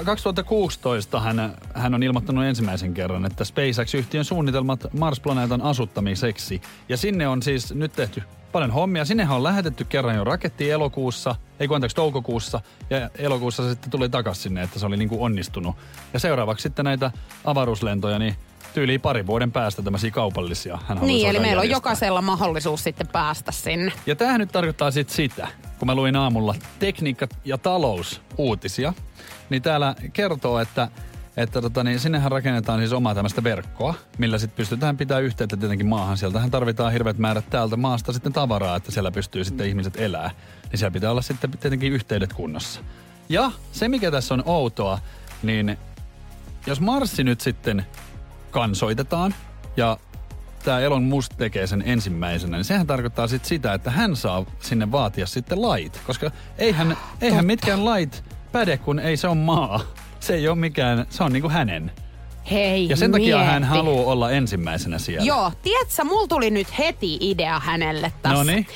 [0.00, 6.60] 2016 hän, hän on ilmoittanut ensimmäisen kerran, että SpaceX-yhtiön suunnitelmat Mars-planeetan asuttamiseksi.
[6.88, 9.04] Ja sinne on siis nyt tehty paljon hommia.
[9.04, 13.90] Sinnehän on lähetetty kerran jo raketti elokuussa, ei kun anteeksi toukokuussa, ja elokuussa se sitten
[13.90, 15.76] tuli takaisin sinne, että se oli niin kuin onnistunut.
[16.12, 17.10] Ja seuraavaksi sitten näitä
[17.44, 18.36] avaruuslentoja, niin
[18.74, 20.78] tyyliin parin vuoden päästä tämmöisiä kaupallisia.
[20.88, 21.76] Hän Niin, eli meillä on järjestää.
[21.76, 23.92] jokaisella mahdollisuus sitten päästä sinne.
[24.06, 28.92] Ja tämähän nyt tarkoittaa sit sitä, kun mä luin aamulla tekniikka- ja talousuutisia,
[29.52, 30.88] niin täällä kertoo, että
[31.36, 35.86] että tota, niin sinnehän rakennetaan siis omaa tämmöistä verkkoa, millä sitten pystytään pitää yhteyttä tietenkin
[35.86, 36.16] maahan.
[36.16, 40.30] Sieltähän tarvitaan hirveät määrät täältä maasta sitten tavaraa, että siellä pystyy sitten ihmiset elää.
[40.70, 42.80] Niin siellä pitää olla sitten tietenkin yhteydet kunnossa.
[43.28, 44.98] Ja se, mikä tässä on outoa,
[45.42, 45.78] niin
[46.66, 47.86] jos Marssi nyt sitten
[48.50, 49.34] kansoitetaan
[49.76, 49.98] ja
[50.64, 54.92] tämä Elon Musk tekee sen ensimmäisenä, niin sehän tarkoittaa sitten sitä, että hän saa sinne
[54.92, 56.00] vaatia sitten lait.
[56.06, 59.80] Koska eihän, eihän mitkään lait päde, kun ei se ole maa.
[60.20, 61.92] Se ei ole mikään, se on niinku hänen.
[62.50, 63.76] Hei, Ja sen takia hän mieti.
[63.76, 65.26] haluaa olla ensimmäisenä siellä.
[65.26, 68.38] Joo, tiedätkö, mulla tuli nyt heti idea hänelle tässä.
[68.38, 68.66] Noniin.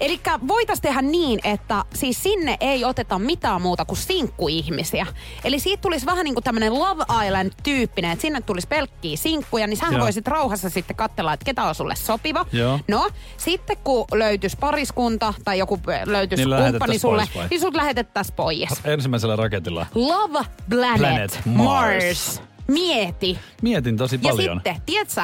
[0.00, 5.06] Eli voitaisiin tehdä niin, että siis sinne ei oteta mitään muuta kuin sinkkuihmisiä.
[5.44, 9.76] Eli siitä tulisi vähän niin kuin tämmöinen Love Island-tyyppinen, että sinne tulisi pelkkiä sinkkuja, niin
[9.76, 10.02] sähän Joo.
[10.02, 12.46] voisit rauhassa sitten katsella, että ketä on sulle sopiva.
[12.52, 12.80] Joo.
[12.88, 17.46] No, sitten kun löytyisi pariskunta tai joku löytyisi Niin kumppani sulle, pois vai?
[17.50, 18.68] niin sut lähetettäisiin pois.
[18.84, 19.86] Ensimmäisellä raketilla.
[19.94, 20.38] Love
[20.70, 22.04] Planet, Planet Mars.
[22.04, 22.42] Mars.
[22.70, 23.38] Mieti.
[23.62, 24.56] Mietin tosi Ja paljon.
[24.56, 25.22] sitten, tiedätkö,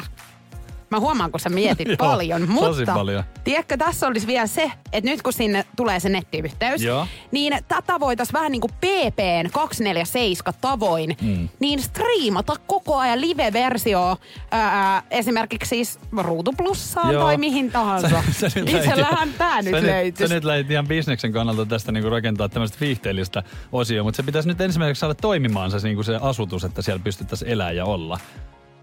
[0.89, 3.23] mä huomaan, kun sä mietit Joo, paljon, mutta paljon.
[3.43, 7.07] tiedätkö, tässä olisi vielä se, että nyt kun sinne tulee se nettiyhteys, Joo.
[7.31, 11.49] niin tätä voitaisiin vähän niin kuin PPn 247 tavoin, mm.
[11.59, 14.17] niin striimata koko ajan live-versio
[14.51, 17.23] ää, esimerkiksi siis Ruutuplussaan Joo.
[17.23, 18.09] tai mihin tahansa.
[18.09, 20.29] Sä- sä Itsellähän tää nyt löytyisi.
[20.29, 24.47] Sä nyt lähdit ihan bisneksen kannalta tästä niinku rakentaa tämmöistä viihteellistä osioa, mutta se pitäisi
[24.47, 28.19] nyt ensimmäiseksi saada toimimaan se, niinku se asutus, että siellä pystyttäisiin elää ja olla.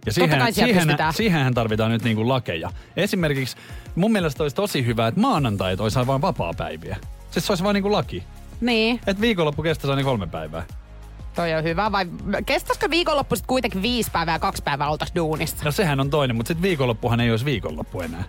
[0.07, 2.71] Ja Totta kai siellä siihen, siihenhän tarvitaan nyt niinku lakeja.
[2.97, 3.57] Esimerkiksi
[3.95, 6.97] mun mielestä olisi tosi hyvä, että maanantait olisi vain vapaa-päiviä.
[7.31, 8.25] Siis se olisi vain niinku laki.
[8.61, 10.63] Niin, Että viikonloppu kestäisi aina kolme päivää.
[11.35, 11.93] toi on hyvä.
[11.93, 12.07] Vai
[12.47, 15.57] kestäisikö viikonloppu sitten kuitenkin viisi päivää ja kaksi päivää oltaisiin duunissa?
[15.65, 18.25] No sehän on toinen, mutta sitten viikonloppuhan ei olisi viikonloppu enää.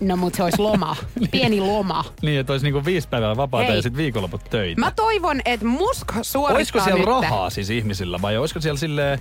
[0.00, 0.96] No mut se olisi loma.
[1.30, 2.04] Pieni loma.
[2.22, 3.76] Niin, että olisi niinku viisi päivää vapaata Hei.
[3.76, 4.80] ja sitten viikonloput töitä.
[4.80, 7.06] Mä toivon, että Musk suorittaa Olisiko siellä nyt.
[7.08, 9.20] rahaa siis ihmisillä vai olisiko siellä sille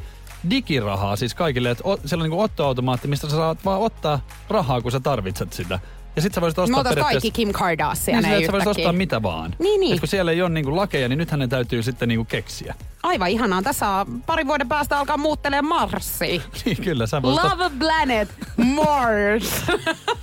[0.50, 4.20] digirahaa siis kaikille, että o, siellä on niin ottoautomaatti, mistä sä saat vaan ottaa
[4.50, 5.80] rahaa, kun sä tarvitset sitä.
[6.16, 7.32] Ja sit sä voisit Me ostaa oltais kaikki.
[7.32, 9.56] Kim Kardashian Niin, ei sä voisit ostaa mitä vaan.
[9.60, 9.94] Niin, niin.
[9.94, 12.76] Et kun siellä ei ole niinku lakeja, niin nythän ne täytyy sitten niinku keksiä.
[13.04, 13.62] Aivan ihanaa.
[13.62, 16.42] Tässä on pari vuoden päästä alkaa muuttelemaan Marsia.
[16.66, 17.44] Niin kyllä, sä voisit...
[17.44, 19.64] Love Planet Mars.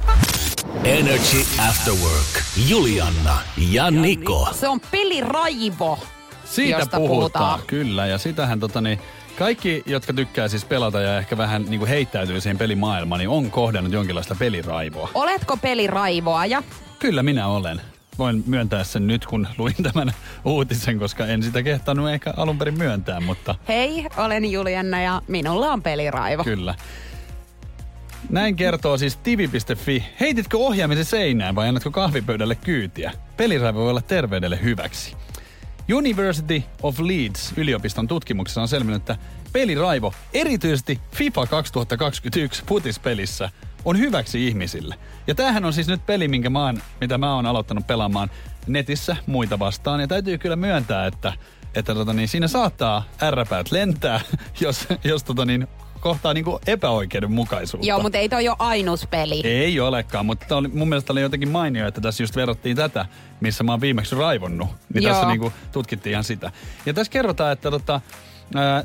[0.85, 2.43] Energy After Work.
[2.69, 3.39] Julianna
[3.71, 4.49] ja Niko.
[4.53, 5.99] Se on peliraivo.
[6.45, 7.61] Siitä josta puhutaan, puhutaan.
[7.67, 8.07] kyllä.
[8.07, 8.99] Ja sitähän tota niin,
[9.39, 13.93] kaikki, jotka tykkää siis pelata ja ehkä vähän niinku heittäytyy siihen pelimaailmaan, niin on kohdannut
[13.93, 15.11] jonkinlaista peliraivoa.
[15.15, 16.63] Oletko peliraivoaja?
[16.99, 17.81] Kyllä minä olen.
[18.19, 20.13] Voin myöntää sen nyt, kun luin tämän
[20.45, 25.73] uutisen, koska en sitä kehtannut ehkä alun perin myöntää, mutta Hei, olen Julianna ja minulla
[25.73, 26.45] on peliraivo.
[26.45, 26.75] kyllä.
[28.31, 30.05] Näin kertoo siis tivi.fi.
[30.21, 33.13] Heititkö ohjaamisen seinään vai annatko kahvipöydälle kyytiä?
[33.37, 35.17] Peliraivo voi olla terveydelle hyväksi.
[35.93, 39.17] University of Leeds yliopiston tutkimuksessa on selvinnyt, että
[39.53, 43.51] peliraivo, erityisesti FIFA 2021 futispelissä,
[43.85, 44.95] on hyväksi ihmisille.
[45.27, 48.31] Ja tämähän on siis nyt peli, minkä mä oon, mitä mä oon aloittanut pelaamaan
[48.67, 50.01] netissä muita vastaan.
[50.01, 51.33] Ja täytyy kyllä myöntää, että,
[51.75, 54.21] että tota niin, siinä saattaa ärräpäät lentää,
[54.61, 55.69] jos, jos tota niin,
[56.03, 57.89] kohtaa niinku epäoikeudenmukaisuutta.
[57.89, 59.41] Joo, mutta ei toi ole ainut peli.
[59.45, 63.07] Ei olekaan, mutta oli, mun mielestä oli jotenkin mainio, että tässä just verrattiin tätä,
[63.41, 64.69] missä mä oon viimeksi raivonnut.
[64.95, 65.13] Niin Joo.
[65.13, 66.53] tässä niinku tutkittiin ihan sitä.
[66.87, 68.01] Ja tässä kerrotaan, että tota,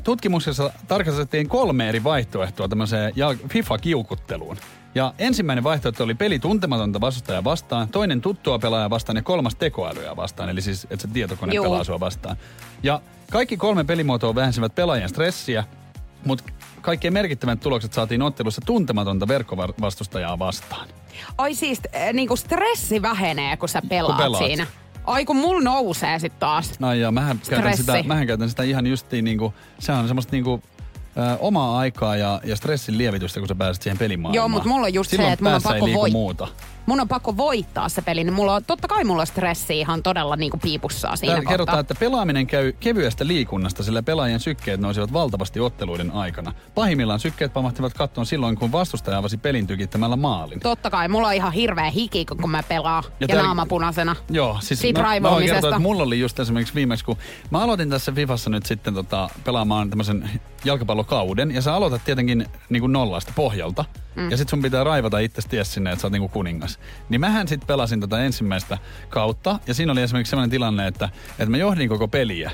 [0.04, 3.12] tutkimuksessa tarkastettiin kolme eri vaihtoehtoa tämmöiseen
[3.48, 4.56] FIFA-kiukutteluun.
[4.94, 10.16] Ja ensimmäinen vaihtoehto oli peli tuntematonta vastustajaa vastaan, toinen tuttua pelaajaa vastaan ja kolmas tekoälyä
[10.16, 11.64] vastaan, eli siis että se tietokone Juu.
[11.64, 12.36] pelaa sua vastaan.
[12.82, 13.00] Ja
[13.30, 15.64] kaikki kolme pelimuotoa vähensivät pelaajien stressiä,
[16.24, 16.44] mutta
[16.80, 20.88] kaikkein merkittävät tulokset saatiin ottelussa tuntematonta verkkovastustajaa vastaan.
[21.38, 24.44] Ai siis äh, niinku stressi vähenee, kun sä pelaat, Kun pelaat.
[24.44, 24.66] siinä.
[25.04, 26.80] Ai kun mulla nousee sit taas.
[26.80, 30.62] No ja mähän käytän, sitä, mähän käytän sitä ihan justiin niinku, se on semmoista niinku,
[31.16, 34.34] ö, omaa aikaa ja, ja stressin lievitystä, kun sä pääset siihen pelimaailmaan.
[34.34, 36.12] Joo, mut mulla on just se, Silloin että mun on päässä ei pakko liiku voit-
[36.12, 36.48] muuta.
[36.88, 40.02] Mun on pakko voittaa se peli, niin mulla on, totta kai mulla on stressi ihan
[40.02, 41.80] todella niinku piipussaan siinä Täällä kerrotaan, kohtaa.
[41.80, 46.52] että pelaaminen käy kevyestä liikunnasta, sillä pelaajien sykkeet nousivat valtavasti otteluiden aikana.
[46.74, 50.60] Pahimmillaan sykkeet pamahtivat kattoon silloin, kun vastustaja avasi pelin tykittämällä maalin.
[50.60, 53.04] Totta kai, mulla on ihan hirveä hiki, kun mä pelaan.
[53.06, 54.16] Ja, ja täällä- naama punaisena.
[54.30, 57.16] Joo, siis Siitä mä, mä voin kertoa, että mulla oli just esimerkiksi viimeksi, kun
[57.50, 60.30] mä aloitin tässä Fifassa nyt sitten tota, pelaamaan tämmöisen
[60.64, 63.84] jalkapallokauden, ja sä aloitat tietenkin niin kuin nollasta pohjalta,
[64.16, 64.30] mm.
[64.30, 66.77] ja sit sun pitää raivata itse ties sinne, että sä oot niin kuin kuningas.
[67.08, 71.50] Niin mähän sitten pelasin tätä ensimmäistä kautta, ja siinä oli esimerkiksi sellainen tilanne, että, että
[71.50, 72.50] mä johdin koko peliä,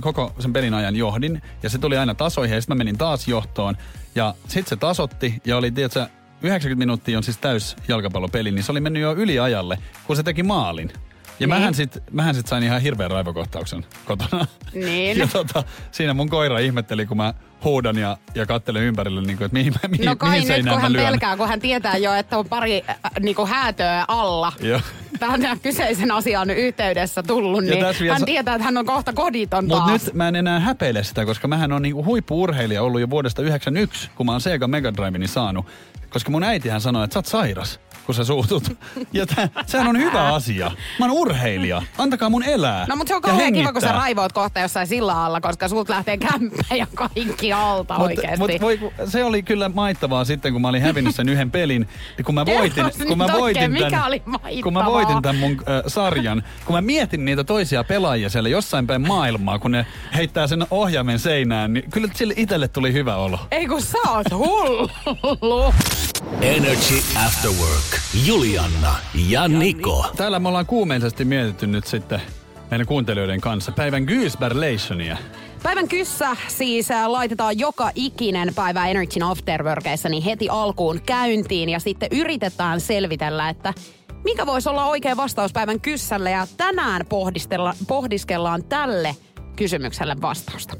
[0.00, 3.28] koko sen pelin ajan johdin, ja se tuli aina tasoihin, ja sitten mä menin taas
[3.28, 3.76] johtoon,
[4.14, 6.06] ja sitten se tasotti, ja oli, tiedätkö,
[6.42, 10.42] 90 minuuttia on siis täys jalkapallopeli, niin se oli mennyt jo yliajalle, kun se teki
[10.42, 10.92] maalin.
[11.40, 11.48] Ja Niin.
[11.48, 14.46] mähän sit, mähän sit sain ihan hirveän raivokohtauksen kotona.
[14.74, 15.16] Niin.
[15.20, 19.46] Ja tota, siinä mun koira ihmetteli, kun mä huudan ja, ja kattelen ympärille, niin kuin,
[19.46, 21.06] että mihin, mä- mihin, No kai mihin nyt, kun hän lyön.
[21.06, 24.52] pelkää, kun hän tietää jo, että on pari äh, niinku häätöä alla.
[24.60, 24.80] Joo.
[25.20, 29.12] Tähän kyseisen asian yhteydessä tullut, Ja niin vielä hän sa- tietää, että hän on kohta
[29.12, 33.10] koditon Mutta nyt mä en enää häpeile sitä, koska mähän on niinku huippu-urheilija ollut jo
[33.10, 35.66] vuodesta 91, kun mä oon Sega Mega Driveni saanut.
[36.10, 37.80] Koska mun äitihän sanoi, että sä oot sairas.
[38.06, 38.62] Kun sä suutut.
[39.12, 40.70] Ja tää, sehän on hyvä asia.
[40.98, 41.82] Mä oon urheilija.
[41.98, 42.86] Antakaa mun elää.
[42.88, 45.92] No mutta se on kauhean kiva, kun sä raivoot kohta jossain silla alla, koska sulta
[45.92, 48.38] lähtee kämppä ja kaikki alta Mut- oikeesti.
[48.38, 51.88] mut voi, se oli kyllä maittavaa sitten, kun mä olin hävinnyt sen yhden pelin.
[52.18, 54.62] Ja kun mä voitin, nyt kun mä oikein, voitin mikä tän, oli maittavaa?
[54.62, 58.86] kun mä voitin tämän mun äh, sarjan, kun mä mietin niitä toisia pelaajia siellä jossain
[58.86, 63.38] päin maailmaa, kun ne heittää sen ohjaimen seinään, niin kyllä sille itselle tuli hyvä olo.
[63.50, 65.74] Ei kun sä oot hullu.
[66.40, 66.94] Energy
[67.26, 68.00] After Work.
[68.26, 68.94] Julianna
[69.28, 70.06] ja Niko.
[70.16, 72.22] Täällä me ollaan kuumeisesti mietitty nyt sitten
[72.70, 75.16] meidän kuuntelijoiden kanssa päivän Goosberlationia.
[75.62, 81.78] Päivän kyssä siis äh, laitetaan joka ikinen päivä Energyn Afterworkeissa niin heti alkuun käyntiin ja
[81.78, 83.74] sitten yritetään selvitellä, että
[84.24, 89.16] mikä voisi olla oikea vastaus päivän kyssälle ja tänään pohdistella, pohdiskellaan tälle
[89.56, 90.76] kysymykselle vastausta.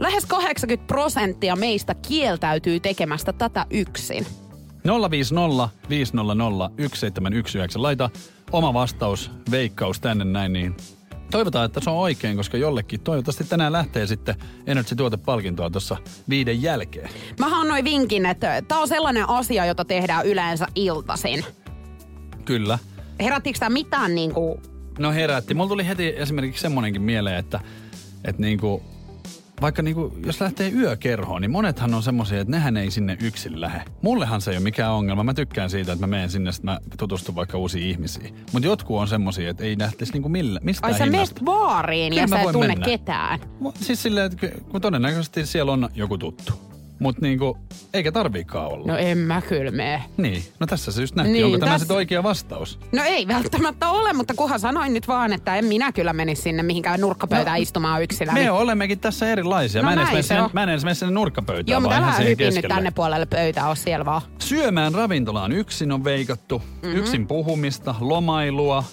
[0.00, 4.26] Lähes 80 prosenttia meistä kieltäytyy tekemästä tätä yksin.
[5.10, 7.82] 050 500 1719.
[7.82, 8.10] Laita
[8.52, 10.76] oma vastaus, veikkaus tänne näin, niin
[11.30, 14.34] toivotaan, että se on oikein, koska jollekin toivottavasti tänään lähtee sitten
[14.66, 15.96] Energy-tuotepalkintoa tuossa
[16.28, 17.10] viiden jälkeen.
[17.38, 21.44] Mä annoin vinkin, että tämä on sellainen asia, jota tehdään yleensä iltaisin.
[22.44, 22.78] Kyllä.
[23.20, 24.60] Herättikö tämä mitään niin kuin
[24.98, 25.54] No herätti.
[25.54, 27.60] Mulla tuli heti esimerkiksi semmonenkin mieleen, että,
[28.24, 28.82] että niinku,
[29.60, 33.82] vaikka niinku, jos lähtee yökerhoon, niin monethan on semmoisia, että nehän ei sinne yksin lähe.
[34.02, 35.24] Mullehan se ei ole mikään ongelma.
[35.24, 38.34] Mä tykkään siitä, että mä menen sinne, että mä tutustun vaikka uusiin ihmisiin.
[38.52, 42.28] Mutta jotkut on semmoisia, että ei lähtisi niinku millä, mistään Ai sä menet baariin ja
[42.28, 42.84] sä et tunne mennä.
[42.84, 43.40] ketään.
[43.62, 46.69] Mu- Siis silleen, että kun todennäköisesti siellä on joku tuttu.
[47.00, 47.58] Mutta niinku,
[47.94, 48.86] eikä tarviikaan olla.
[48.86, 50.02] No en mä kyllä mene.
[50.16, 51.32] Niin, no tässä se just nähtiin.
[51.32, 52.78] Niin, Onko tämä tässä- sitten oikea vastaus?
[52.92, 56.62] No ei välttämättä ole, mutta kunhan sanoin nyt vaan, että en minä kyllä menisi sinne
[56.62, 58.32] mihinkään nurkkapöytään No, istumaan yksinä.
[58.32, 59.82] Me niin- olemmekin tässä erilaisia.
[59.82, 60.50] No mä, en edes näin mene sinne, on.
[60.52, 63.76] mä en edes mene sinne nurkkapöytään, Joo, mutta älä hypin nyt tänne puolelle pöytää, on
[63.76, 64.22] siellä vaan.
[64.38, 66.66] Syömään ravintolaan yksin on veikattu, Mhm.
[66.86, 66.98] mm-hmm.
[66.98, 68.84] yksin puhumista, lomailua,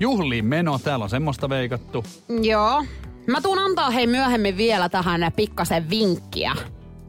[0.00, 2.04] juhliin meno, täällä on semmoista veikattu.
[2.42, 2.84] Joo.
[3.26, 6.52] Mä tuun antaa hei myöhemmin vielä tähän pikkasen vinkkiä.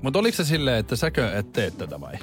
[0.02, 2.14] Mutta oliko se silleen, että säkö et tee tätä vai?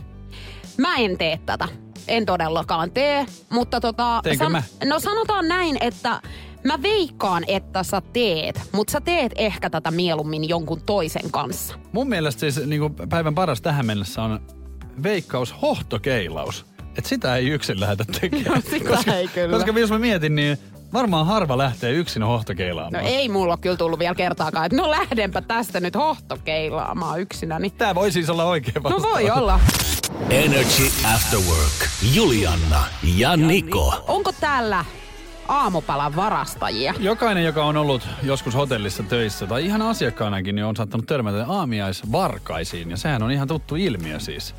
[0.76, 1.68] Mä en tee tätä.
[2.08, 4.20] En todellakaan tee, mutta tota...
[4.22, 4.62] Teenkö mä?
[4.84, 6.20] No sanotaan näin, että
[6.64, 11.74] mä veikkaan, että sä teet, mutta sä teet ehkä tätä mieluummin jonkun toisen kanssa.
[11.92, 14.40] Mun mielestä siis niin päivän paras tähän mennessä on
[15.02, 16.66] veikkaus hohtokeilaus.
[16.98, 18.62] Että sitä ei yksin lähdetä tekemään.
[18.64, 19.56] No, sitä koska, ei kyllä.
[19.56, 20.58] Koska jos mä mietin, niin
[20.92, 23.04] varmaan harva lähtee yksin No hohtokeilaamaan.
[23.04, 27.70] ei mulla ole kyllä tullut vielä kertaakaan, että no lähdenpä tästä nyt hohtokeilaamaan yksinäni.
[27.70, 29.02] Tää voi siis olla oikea No vastaus.
[29.02, 29.60] voi olla.
[30.30, 30.82] Energy
[31.14, 31.88] After Work.
[32.14, 32.84] Julianna
[33.16, 34.04] ja Niko.
[34.08, 34.84] Onko täällä
[35.48, 36.94] aamupalan varastajia?
[37.00, 42.90] Jokainen, joka on ollut joskus hotellissa töissä tai ihan asiakkaanakin, niin on saattanut törmätä aamiaisvarkaisiin.
[42.90, 44.54] Ja sehän on ihan tuttu ilmiö siis.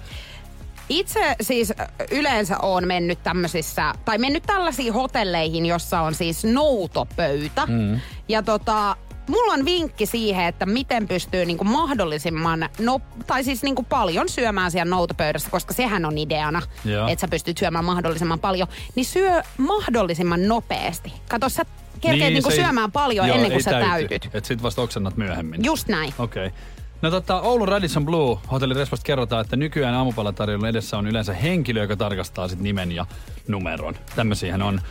[0.89, 1.73] Itse siis
[2.11, 7.65] yleensä on mennyt tämmöisissä, tai mennyt tällaisiin hotelleihin, jossa on siis noutopöytä.
[7.65, 7.99] Mm.
[8.29, 8.95] Ja tota,
[9.29, 14.71] mulla on vinkki siihen, että miten pystyy niinku mahdollisimman, no, tai siis niinku paljon syömään
[14.71, 16.61] siellä noutopöydässä, koska sehän on ideana,
[17.09, 18.67] että sä pystyt syömään mahdollisimman paljon.
[18.95, 21.13] Niin syö mahdollisimman nopeasti.
[21.29, 21.65] Kato, sä
[22.01, 24.07] kerkeet niin, niinku se ei- syömään paljon Joo, ennen kuin sä täyty.
[24.07, 24.35] täytyt.
[24.35, 25.63] Et sit vasta oksennat myöhemmin.
[25.63, 26.13] Just näin.
[26.19, 26.47] Okei.
[26.47, 26.59] Okay.
[27.01, 31.81] No tota, Oulun Radisson Blue hotelli Resposta kerrotaan, että nykyään aamupalatarjoilun edessä on yleensä henkilö,
[31.81, 33.05] joka tarkastaa sit nimen ja
[33.47, 33.95] numeron.
[34.15, 34.81] Tämmöisiähän on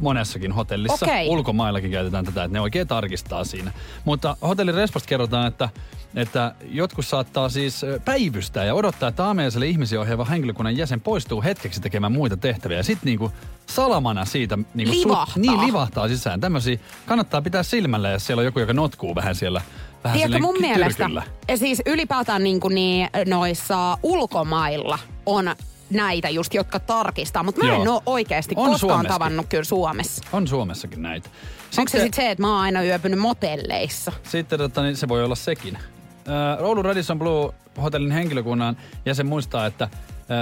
[0.00, 1.06] monessakin hotellissa.
[1.06, 1.28] Okei.
[1.28, 3.72] Ulkomaillakin käytetään tätä, että ne oikein tarkistaa siinä.
[4.04, 5.68] Mutta hotelli Resposta kerrotaan, että,
[6.14, 11.80] että jotkut saattaa siis päivystää ja odottaa, että aamiaiselle ihmisiä ohjaava henkilökunnan jäsen poistuu hetkeksi
[11.80, 12.76] tekemään muita tehtäviä.
[12.76, 13.32] Ja sitten niinku
[13.66, 15.42] salamana siitä niinku Livahtaa.
[15.42, 16.40] niin, livahtaa sisään.
[16.40, 19.60] Tämmöisiä kannattaa pitää silmällä, jos siellä on joku, joka notkuu vähän siellä
[20.04, 21.10] vähän Tiedätkö, mun mielestä
[21.48, 25.56] ja siis ylipäätään niin kuin niin, noissa ulkomailla on
[25.90, 27.42] näitä just, jotka tarkistaa.
[27.42, 29.08] Mutta mä en ole oikeasti On koskaan Suomessakin.
[29.08, 30.24] tavannut kyllä Suomessa.
[30.32, 31.30] On Suomessakin näitä.
[31.78, 34.12] Onko se sitten se, että mä oon aina yöpynyt motelleissa?
[34.22, 35.76] Sitten tota, niin se voi olla sekin.
[35.76, 39.88] Äh, Oulun Radisson Blue hotellin henkilökunnan jäsen muistaa, että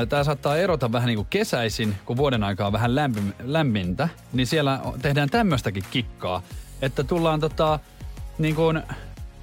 [0.08, 4.46] Tämä saattaa erota vähän niin kuin kesäisin, kun vuoden aikaa on vähän lämpim- lämmintä, niin
[4.46, 6.42] siellä tehdään tämmöistäkin kikkaa,
[6.82, 7.78] että tullaan tota,
[8.38, 8.82] niin kuin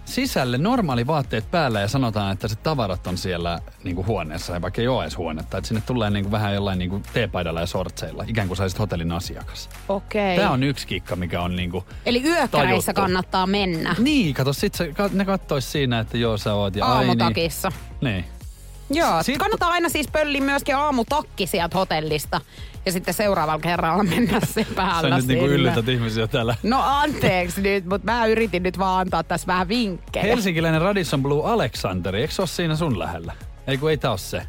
[0.10, 4.82] sisälle normaali vaatteet päällä ja sanotaan, että se tavarat on siellä niin kuin huoneessa, vaikka
[4.82, 5.58] ei ole edes huonetta.
[5.58, 8.80] Että sinne tulee niin kuin vähän jollain niin kuin teepaidalla ja sortseilla, ikään kuin saisit
[8.80, 9.70] hotellin asiakas.
[9.90, 10.38] Okei.
[10.38, 13.02] Tämä on yksi kikka, mikä on niin kuin Eli yökkäreissä tajuttu.
[13.02, 16.92] kannattaa mennä Niin, kato, sit se, ne kattois siinä, että joo sä oot ja ai
[16.92, 17.10] niin.
[17.10, 17.72] aamutakissa.
[18.02, 18.26] niin.
[18.92, 19.38] Joo, Sit...
[19.38, 22.42] kannattaa aina siis pölliä myöskin aamutakki sieltä hotellista.
[22.90, 25.56] Ja sitten seuraavalla kerralla mennä se päällä Sä nyt niinku sinne.
[25.56, 26.56] yllätät ihmisiä täällä.
[26.64, 30.26] No anteeksi nyt, mutta mä yritin nyt vaan antaa tässä vähän vinkkejä.
[30.26, 33.34] Helsinkiläinen Radisson Blue Alexanderi, eikö se ole siinä sun lähellä?
[33.68, 34.42] Ei kun ei tää ole se.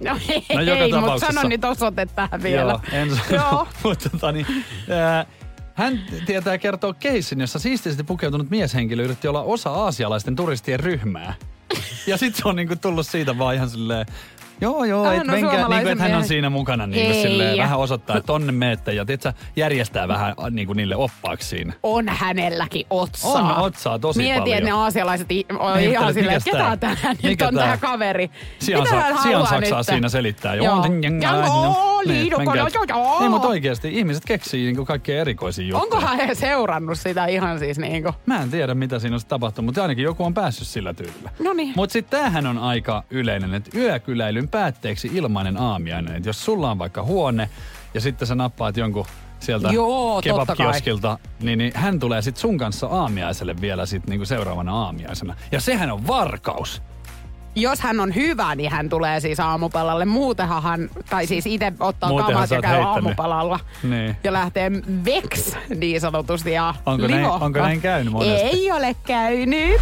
[0.00, 2.70] No ei, No joka ei mutta sano nyt osoite tähän vielä.
[2.72, 3.24] Joo, en sano.
[3.30, 3.68] Joo.
[3.84, 4.46] Mutta tota, niin,
[4.90, 5.26] ää,
[5.74, 11.34] hän tietää kertoa keissin, jossa siististi pukeutunut mieshenkilö yritti olla osa aasialaisten turistien ryhmää.
[12.06, 14.06] Ja sitten se on niinku tullut siitä vaan ihan silleen,
[14.60, 17.22] Joo, joo, Hän et on menkää, suomalaisen niinku, että hän on siinä mukana niinku, Ei.
[17.22, 21.72] silleen, vähän osoittaa, että tonne meette ja tietsä, järjestää vähän a, niinku, niille oppaaksi siinä.
[21.82, 23.32] On hänelläkin otsaa.
[23.32, 24.58] On otsaa tosi Mieti, paljon.
[24.58, 28.30] että ne aasialaiset on Niin, ihan silleen, että ketä tää nyt on tää kaveri.
[28.58, 29.86] Sian, Mitä hän sian saksaa nyt?
[29.86, 30.54] siinä selittää.
[30.54, 30.84] Joo.
[31.20, 31.30] Ja
[32.08, 33.22] Niin, no, joo, joo.
[33.22, 35.82] Ei, mutta oikeasti ihmiset keksii niinku kaikkea erikoisia juttuja.
[35.82, 38.12] Onkohan he seurannut sitä ihan siis niinku?
[38.26, 41.30] Mä en tiedä, mitä siinä on tapahtunut, mutta ainakin joku on päässyt sillä tyylillä.
[41.38, 41.72] Noniin.
[41.76, 46.16] Mutta sitten tämähän on aika yleinen, että yökyläilyn päätteeksi ilmainen aamiainen.
[46.16, 47.48] Et jos sulla on vaikka huone
[47.94, 49.06] ja sitten sä nappaat jonkun
[49.40, 54.84] sieltä Joo, kebabkioskilta, niin, niin hän tulee sitten sun kanssa aamiaiselle vielä sit niinku seuraavana
[54.84, 55.34] aamiaisena.
[55.52, 56.82] Ja sehän on varkaus.
[57.56, 60.04] Jos hän on hyvä, niin hän tulee siis aamupalalle.
[60.04, 62.94] Muutenhan hän, tai siis itse ottaa Muutenhan kamat ja käy heittänyt.
[62.94, 63.60] aamupalalla.
[63.82, 64.16] Niin.
[64.24, 64.70] Ja lähtee
[65.04, 68.46] veks niin sanotusti ja Onko näin- onko näin käynyt monesti?
[68.46, 69.80] Ei ole käynyt.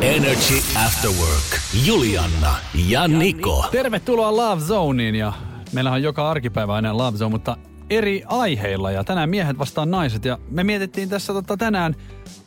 [0.00, 0.54] Energy
[0.86, 1.60] After Work.
[1.86, 2.54] Julianna
[2.88, 3.64] ja Niko.
[3.72, 5.32] Tervetuloa Love Zoneen ja
[5.72, 7.56] meillä on joka arkipäivä aina Love Zone, mutta
[7.90, 11.96] eri aiheilla ja tänään miehet vastaan naiset ja me mietittiin tässä tota tänään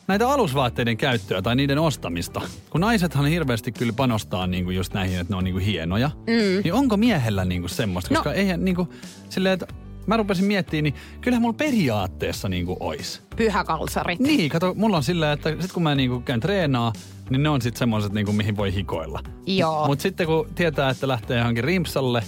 [0.08, 2.40] näitä alusvaatteiden käyttöä tai niiden ostamista.
[2.70, 6.62] Kun naisethan hirveästi kyllä panostaa niinku just näihin, että ne on niinku hienoja, mm.
[6.64, 8.14] niin onko miehellä niinku semmoista?
[8.14, 8.18] No.
[8.18, 8.88] Koska eihän niinku
[9.28, 9.66] silleen, että
[10.06, 13.22] mä rupesin miettimään, niin kyllähän mulla periaatteessa niinku ois.
[13.36, 14.20] Pyhäkalsarit.
[14.20, 16.92] Niin, kato, mulla on silleen, että sit kun mä niinku käyn treenaa,
[17.30, 19.20] niin ne on sitten semmoiset, niinku, mihin voi hikoilla.
[19.46, 19.86] Joo.
[19.86, 22.22] Mutta sitten kun tietää, että lähtee johonkin rimpsalle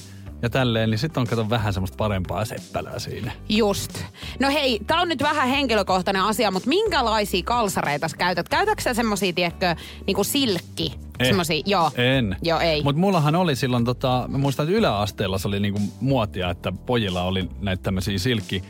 [0.44, 3.32] ja tälleen, niin sitten on kato vähän semmoista parempaa seppälää siinä.
[3.48, 3.98] Just.
[4.40, 8.48] No hei, tää on nyt vähän henkilökohtainen asia, mutta minkälaisia kalsareita sä käytät?
[8.48, 9.76] Käytätkö sä semmosia, tiedätkö,
[10.06, 10.94] niinku silkki?
[11.18, 11.90] Eh, Semmosia, joo.
[11.96, 12.36] En.
[12.42, 12.82] Joo, ei.
[12.82, 17.22] Mutta mullahan oli silloin, tota, mä muistan, että yläasteella se oli niinku muotia, että pojilla
[17.22, 18.62] oli näitä tämmöisiä silkki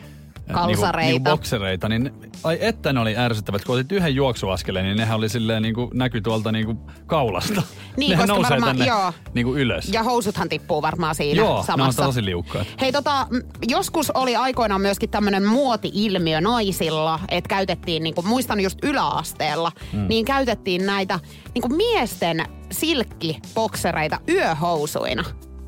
[0.53, 0.99] Kalsareita.
[0.99, 2.13] Niinku, niinku boksereita, niin
[2.45, 3.65] ai että ne oli ärsyttävät.
[3.65, 7.63] Kun otit yhden juoksuaskeleen, niin nehän oli silleen niinku, näky tuolta niinku kaulasta.
[7.97, 9.13] Niin, nehän koska nousee varmaan- tänne joo.
[9.35, 9.89] niinku ylös.
[9.93, 12.03] Ja housuthan tippuu varmaan siinä Joo, samassa.
[12.03, 12.67] ne on tosi liukkaat.
[12.81, 13.27] Hei tota,
[13.69, 20.09] joskus oli aikoinaan myöskin tämmönen muoti-ilmiö naisilla, että käytettiin, niinku, muistan just yläasteella, mm.
[20.09, 21.21] niin käytettiin näitä
[21.55, 25.25] niinku miesten silkkiboksereita yöhousuina.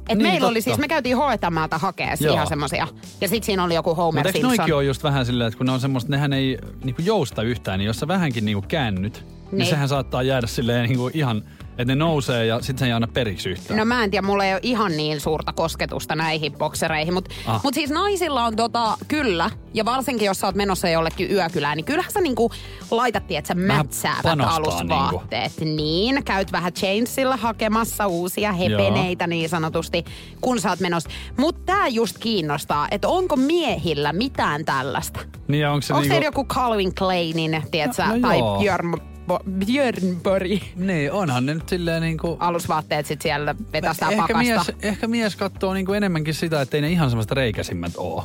[0.08, 0.50] Et Niin, meillä totta.
[0.50, 2.34] oli siis, me käytiin Hoetamäältä hakea Joo.
[2.34, 2.88] ihan semmosia.
[3.20, 4.56] Ja sit siinä oli joku Homer Mutta eikö Simpson.
[4.58, 7.78] noikin ole just vähän silleen, että kun ne on semmoista, nehän ei niinku jousta yhtään,
[7.78, 9.66] niin jos sä vähänkin niinku käännyt, niin, Niin.
[9.66, 11.42] sehän saattaa jäädä silleen niinku ihan,
[11.78, 13.78] että ne nousee ja sit se ei anna periksi yhtään.
[13.78, 17.60] No mä en tiedä, mulla ei ole ihan niin suurta kosketusta näihin boksereihin, mutta Ah.
[17.64, 21.84] mut siis naisilla on tota, kyllä, ja varsinkin jos sä oot menossa jollekin yökylään, niin
[21.84, 22.50] kyllähän sä niinku
[22.90, 25.52] laitat, että sä mätsäävät alusvaatteet.
[25.60, 30.04] Niin, käyt vähän Chainsilla hakemassa uusia hepeneitä niin sanotusti,
[30.40, 31.10] kun sä oot menossa.
[31.38, 35.20] Mutta tää just kiinnostaa, että onko miehillä mitään tällaista?
[35.48, 36.24] Niin onko se Onko niinku...
[36.24, 38.58] joku Calvin Kleinin, tiedätkö, No- no tai joo.
[38.58, 38.94] Björn,
[39.28, 42.36] Bo- Björnborg Niin, onhan ne nyt silleen niinku...
[42.40, 44.42] alusvaatteet sit siellä vetästää ehkä pakasta?
[44.42, 48.24] mies, ehkä mies katsoo niinku enemmänkin sitä, että ei ne ihan semmoista reikäsimmät oo.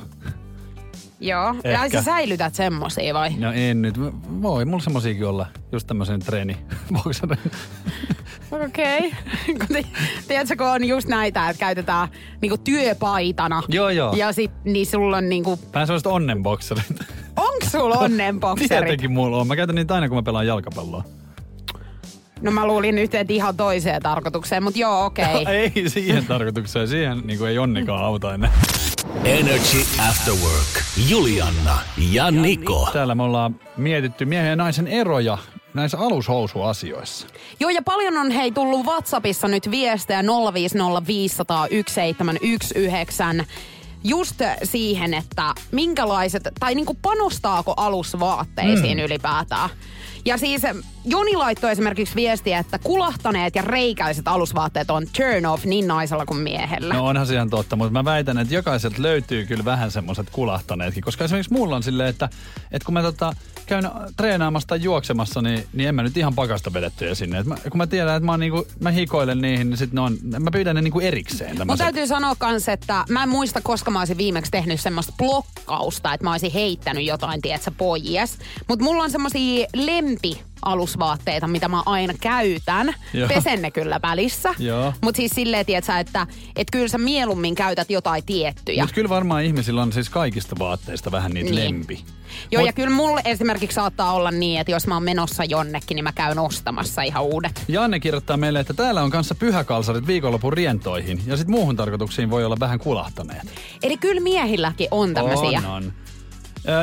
[1.20, 1.56] Joo.
[1.64, 1.70] Ehkä.
[1.70, 3.30] Ja sä säilytät semmosia vai?
[3.38, 4.00] No en nyt.
[4.42, 5.46] Voi mulla semmosiakin olla.
[5.72, 6.58] Just tämmöisen treeni.
[8.66, 9.12] Okei.
[9.56, 9.84] Okay.
[10.28, 12.08] Tiedätkö, kun on just näitä, että käytetään
[12.42, 13.64] niinku työpaitana.
[13.68, 14.14] Joo, joo.
[14.16, 16.86] Ja sit, niin sulla on niinku, Vähän semmoista onnenbokserit.
[17.38, 18.70] onks sulla onnenbokserit?
[18.86, 19.48] Tietenkin mulla on.
[19.48, 21.04] Mä käytän niitä aina, kun mä pelaan jalkapalloa.
[22.42, 25.42] No mä luulin nyt, että ihan toiseen tarkoitukseen, mutta joo, okei.
[25.42, 25.56] Okay.
[25.76, 26.88] ei siihen tarkoitukseen.
[26.88, 28.54] Siihen niin ei onnikaan auta enää.
[29.24, 29.78] Energy
[30.10, 30.84] After Work.
[31.10, 31.78] Julianna
[32.12, 32.90] ja Niko.
[32.94, 35.38] Täällä me ollaan mietitty miehen ja naisen eroja
[35.74, 37.28] näissä alushousuasioissa.
[37.60, 40.26] Joo, ja paljon on hei tullut WhatsAppissa nyt viestejä 050501719
[44.04, 49.04] just siihen, että minkälaiset, tai niinku panostaako alusvaatteisiin mm.
[49.04, 49.70] ylipäätään.
[50.26, 50.62] Ja siis
[51.06, 56.40] Joni laittoi esimerkiksi viestiä, että kulahtaneet ja reikäiset alusvaatteet on turn off niin naisella kuin
[56.40, 56.94] miehellä.
[56.94, 61.04] No onhan se ihan totta, mutta mä väitän, että jokaiselta löytyy kyllä vähän semmoiset kulahtaneetkin.
[61.04, 62.30] Koska esimerkiksi mulla on silleen, että,
[62.72, 63.36] että kun mä tota,
[63.66, 67.40] käyn treenaamassa tai juoksemassa, niin, niin en mä nyt ihan pakasta vedettyjä sinne.
[67.40, 70.18] Et mä, kun mä tiedän, että mä, niinku, mä hikoilen niihin, niin sit ne on,
[70.40, 71.68] mä pyydän ne niinku erikseen.
[71.68, 76.14] Mun täytyy sanoa kans, että mä en muista, koska mä olisin viimeksi tehnyt semmoista blokkausta,
[76.14, 78.38] että mä olisin heittänyt jotain, tietsä, pojies.
[78.68, 79.68] Mutta mulla on semmosia
[80.66, 82.94] lempialusvaatteita, mitä mä aina käytän.
[83.14, 83.28] Joo.
[83.28, 84.56] Pesen ne kyllä välissä.
[85.02, 88.84] Mutta siis silleen, tietsä, että et kyllä sä mieluummin käytät jotain tiettyjä.
[88.84, 91.66] Mutta kyllä varmaan ihmisillä on siis kaikista vaatteista vähän niitä Niin.
[91.66, 92.04] lempi.
[92.52, 95.96] Joo, Mut- ja kyllä mulle esimerkiksi saattaa olla niin, että jos mä oon menossa jonnekin,
[95.96, 97.64] niin mä käyn ostamassa ihan uudet.
[97.68, 102.46] Janne kirjoittaa meille, että täällä on kanssa pyhäkalsarit viikonlopun rientoihin ja sitten muuhun tarkoituksiin voi
[102.46, 103.48] olla vähän kulahtaneet.
[103.84, 105.60] Eli kyllä miehilläkin on tämmöisiä.
[105.60, 105.94] On, on.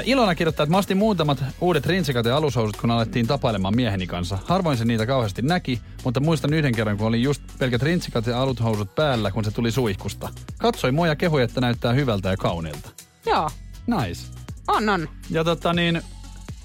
[0.05, 4.39] Ilona kirjoittaa, että mä ostin muutamat uudet rinsikat ja alushousut, kun alettiin tapailemaan mieheni kanssa.
[4.45, 8.43] Harvoin se niitä kauheasti näki, mutta muistan yhden kerran, kun oli just pelkät rinsikat ja
[8.43, 10.29] alushousut päällä, kun se tuli suihkusta.
[10.59, 12.91] Katsoi mua ja kehui, että näyttää hyvältä ja kauniilta.
[13.27, 13.51] Joo,
[13.87, 14.27] Nice.
[14.69, 15.09] on on.
[15.31, 16.03] Ja tota niin,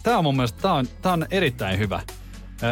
[0.03, 2.01] tää on mun mielestä, tää on, tää on erittäin hyvä.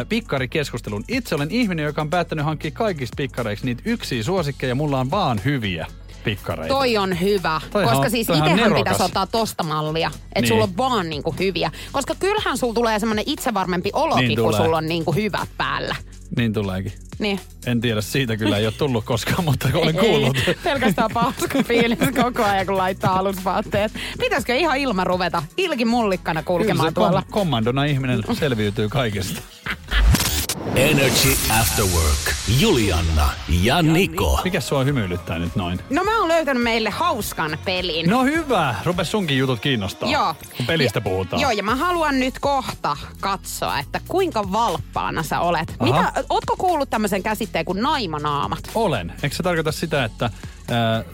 [0.08, 1.04] Pikkarikeskustelun.
[1.08, 4.74] Itse olen ihminen, joka on päättänyt hankkia kaikista pikkareiksi niitä yksiä suosikkeja.
[4.74, 5.86] Mulla on vaan hyviä
[6.24, 6.74] pikkareita.
[6.74, 8.72] Toi on hyvä, Toihan koska on- siis nerokas.
[8.78, 10.10] pitäisi ottaa tosta mallia.
[10.16, 10.48] Että Niin.
[10.48, 11.70] sulla on vaan niinku hyviä.
[11.92, 15.96] Koska kyllähän sulla tulee semmoinen itsevarmempi olokin, Niin kun sulla on niinku hyvät päällä.
[16.36, 16.92] Niin tuleekin.
[17.18, 17.40] Niin.
[17.66, 20.36] En tiedä, siitä kyllä ei ole tullut koskaan, mutta olen kuullut.
[20.48, 23.92] Ei, pelkästään paska fiilis koko ajan, kun laittaa alusvaatteet.
[24.18, 27.22] Pitäisikö ihan ilma ruveta ilki mullikkana Kyllä kulkemaan se tuolla?
[27.22, 29.42] kom- kommandona ihminen selviytyy kaikesta.
[30.66, 32.34] Energy After Work.
[32.60, 33.30] Julianna
[33.62, 34.40] ja Niko.
[34.44, 35.80] Mikä sua hymyilyttää nyt noin?
[35.90, 38.10] No mä oon löytänyt meille hauskan pelin.
[38.10, 40.10] No hyvä, rupes sunkin jutut kiinnostaa.
[40.10, 40.34] Joo.
[40.56, 41.42] Kun pelistä ja, puhutaan.
[41.42, 45.76] Joo, ja mä haluan nyt kohta katsoa, että kuinka valppaana sä olet.
[45.78, 45.90] Aha.
[45.90, 48.70] Mitä, ootko kuullut tämmöisen käsitteen kuin naimanaamat?
[48.74, 49.12] Olen.
[49.22, 50.30] Eikö se tarkoita sitä, että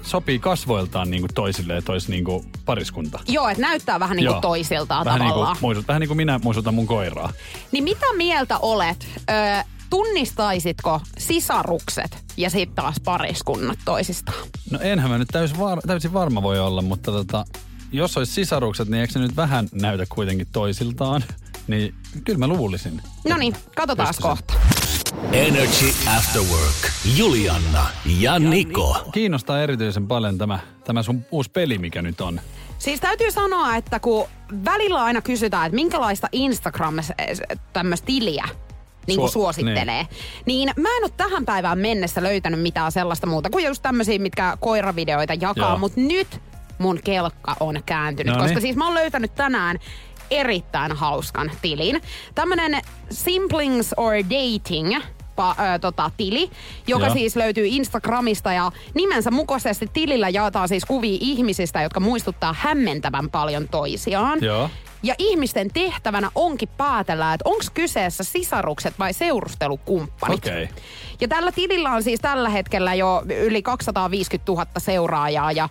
[0.02, 3.20] sopii kasvoiltaan niinku toisilleen tois niinku pariskunta?
[3.28, 5.52] Joo, että näyttää vähän niin kuin toisiltaan vähän tavallaan.
[5.52, 7.32] Niinku, muistut, vähän niin kuin minä muistutan mun koiraa.
[7.72, 9.06] Niin mitä mieltä olet?
[9.30, 14.38] Ö, tunnistaisitko sisarukset ja sitten taas pariskunnat toisistaan?
[14.70, 17.44] No enhän mä nyt täysin, var, täysin varma voi olla, mutta tota,
[17.92, 21.24] jos olisi sisarukset, niin eikö ne nyt vähän näytä kuitenkin toisiltaan?
[21.68, 21.94] Niin
[22.24, 23.02] kyllä mä luulisin.
[23.28, 24.54] No niin, katsotaan kohta.
[25.32, 25.86] Energy
[26.16, 26.90] After Work.
[27.16, 27.86] Julianna
[28.18, 28.96] ja Niko.
[29.12, 32.40] Kiinnostaa erityisen paljon tämä, tämä sun uusi peli, mikä nyt on.
[32.78, 34.26] Siis täytyy sanoa, että kun
[34.64, 36.94] välillä aina kysytään, että minkälaista Instagram
[37.72, 38.48] tämmöistä tiliä
[39.06, 40.02] niin kuin Suo- suosittelee.
[40.02, 40.06] Niin.
[40.46, 44.56] niin mä en ole tähän päivään mennessä löytänyt mitään sellaista muuta kuin just tämmöisiä, mitkä
[44.60, 45.68] koiravideoita jakaa.
[45.68, 45.78] Joo.
[45.78, 46.40] Mutta nyt
[46.78, 48.48] mun kelkka on kääntynyt, Noniin.
[48.48, 49.78] koska siis mä oon löytänyt tänään
[50.30, 52.02] erittäin hauskan tilin.
[52.34, 54.94] Tämmönen Simplings or Dating
[55.36, 56.50] pa, ö, tota, tili,
[56.86, 57.14] joka Joo.
[57.14, 63.68] siis löytyy Instagramista ja nimensä mukaisesti tilillä jaetaan siis kuvia ihmisistä, jotka muistuttaa hämmentävän paljon
[63.68, 64.38] toisiaan.
[64.42, 64.70] Joo.
[65.02, 70.46] Ja ihmisten tehtävänä onkin päätellä, että onko kyseessä sisarukset vai seurustelukumppanit.
[70.46, 70.68] Okei.
[71.20, 75.68] Ja tällä tilillä on siis tällä hetkellä jo yli 250 000 seuraajaa ja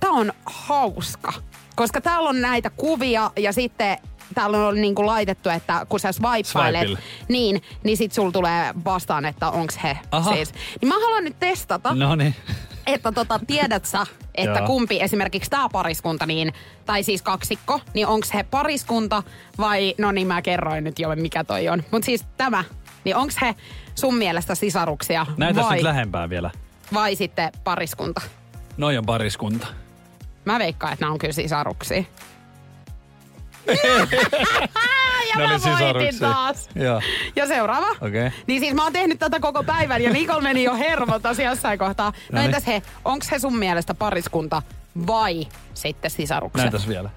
[0.00, 1.32] tämä on hauska,
[1.76, 3.98] koska täällä on näitä kuvia ja sitten
[4.34, 6.98] täällä on niinku laitettu, että kun sä swipeilet,
[7.28, 10.32] niin, niin sit sulla tulee vastaan, että onks he Aha.
[10.34, 10.52] siis.
[10.80, 12.34] Niin mä haluan nyt testata, No niin.
[12.86, 16.52] että tota, tiedät sä, että kumpi esimerkiksi tämä pariskunta, niin,
[16.86, 19.22] tai siis kaksikko, niin onks he pariskunta
[19.58, 21.82] vai, no niin mä kerroin nyt jo mikä toi on.
[21.90, 22.64] Mutta siis tämä,
[23.04, 23.54] niin onks he
[23.94, 26.50] sun mielestä sisaruksia Näytäs vai, nyt lähempää vielä.
[26.94, 28.20] vai sitten pariskunta?
[28.76, 29.66] Noi on pariskunta.
[30.44, 32.04] Mä veikkaan, että nämä on kyllä sisaruksia.
[35.28, 36.28] ja Ne mä oli voitin sisaruksia.
[36.28, 36.68] taas.
[36.74, 37.00] Joo.
[37.36, 37.86] Ja seuraava.
[38.00, 38.30] Okei.
[38.46, 42.10] Niin siis mä oon tehnyt tätä koko päivän ja Nikol meni jo hermot jossain kohtaa.
[42.10, 42.46] No Noniin.
[42.46, 44.62] entäs he, onks he sun mielestä pariskunta
[45.06, 46.64] vai sitten sisarukset?
[46.64, 47.10] Näytäs vielä.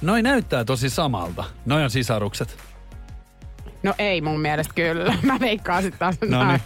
[0.00, 1.44] Noi näyttää tosi samalta.
[1.66, 2.58] Noi on sisarukset.
[3.82, 5.14] No ei mun mielestä kyllä.
[5.22, 6.16] Mä veikkaan sit taas.
[6.28, 6.60] No niin.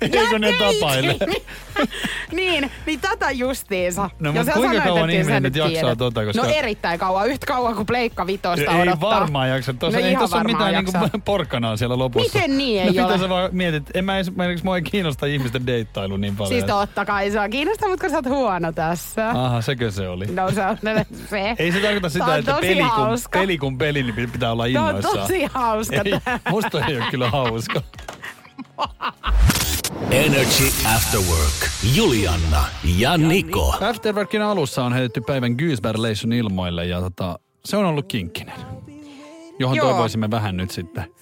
[0.00, 1.16] Eikö ne tapaile?
[2.32, 4.10] niin, niin tätä justiinsa.
[4.18, 5.98] No, Ja mut sä kuinka kauan ihminen nyt jaksaa tiedät.
[5.98, 9.10] tota, koska- No erittäin kauan, yhtä kauan kuin Pleikka Vitosta ei odottaa.
[9.20, 9.74] varmaan jaksa.
[9.74, 11.00] Tuossa, No ei tuossa ole mitään jaksaa.
[11.00, 12.38] niinku porkkanaa siellä lopussa.
[12.38, 13.12] Miten niin ei no, ole?
[13.12, 13.90] mitä sä vaan mietit?
[13.94, 16.52] En mä esimerkiksi mua ei kiinnosta ihmisten deittailu niin paljon.
[16.52, 19.30] Siis totta kai se on kiinnostaa, mutta kun sä oot huono tässä.
[19.30, 20.26] Aha, sekö se oli?
[20.26, 20.78] No se on
[21.30, 21.54] se.
[21.58, 24.82] Ei se tarkoita sitä, on että peli kun, peli kun peli, niin pitää olla Tää
[24.82, 25.18] on innoissaan.
[25.18, 26.12] tosi hauska Ei,
[26.50, 27.82] musta ei ole kyllä hauska.
[30.10, 31.70] Energy After Work.
[31.94, 32.64] Julianna
[32.98, 33.74] ja Niko.
[33.88, 38.54] Afterworkin alussa on heitetty päivän Goosebärlation ilmoille ja tota, se on ollut kinkkinen.
[39.58, 39.86] Johon Joo.
[39.88, 41.14] toivoisimme vähän nyt sitten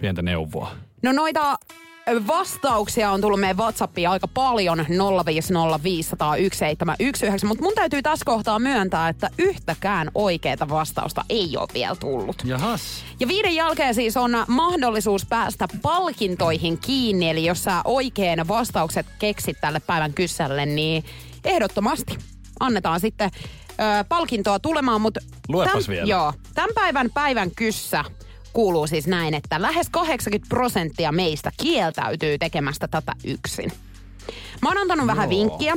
[0.00, 0.70] pientä neuvoa.
[1.02, 1.58] No noita
[2.26, 4.84] vastauksia on tullut meidän WhatsAppiin aika paljon 050501719,
[7.46, 12.42] mutta mun täytyy tässä kohtaa myöntää, että yhtäkään oikeaa vastausta ei ole vielä tullut.
[12.44, 13.04] Jahas.
[13.20, 19.56] Ja viiden jälkeen siis on mahdollisuus päästä palkintoihin kiinni, eli jos sä oikein vastaukset keksit
[19.60, 21.04] tälle päivän kyssälle, niin
[21.44, 22.18] ehdottomasti
[22.60, 23.30] annetaan sitten
[23.70, 25.20] ö, palkintoa tulemaan, mutta...
[25.48, 26.06] Luepas vielä.
[26.06, 26.32] Joo.
[26.54, 28.04] Tämän päivän päivän kyssä
[28.58, 33.72] kuuluu siis näin, että lähes 80 prosenttia meistä kieltäytyy tekemästä tätä yksin.
[34.62, 35.76] Mä oon antanut vähän vinkkiä.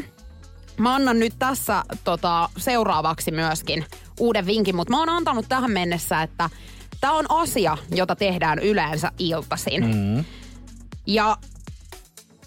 [0.77, 3.85] Mä annan nyt tässä tota, seuraavaksi myöskin
[4.19, 6.49] uuden vinkin, mutta mä oon antanut tähän mennessä, että
[7.01, 9.85] tämä on asia, jota tehdään yleensä iltaisin.
[9.85, 10.25] Mm.
[11.07, 11.37] Ja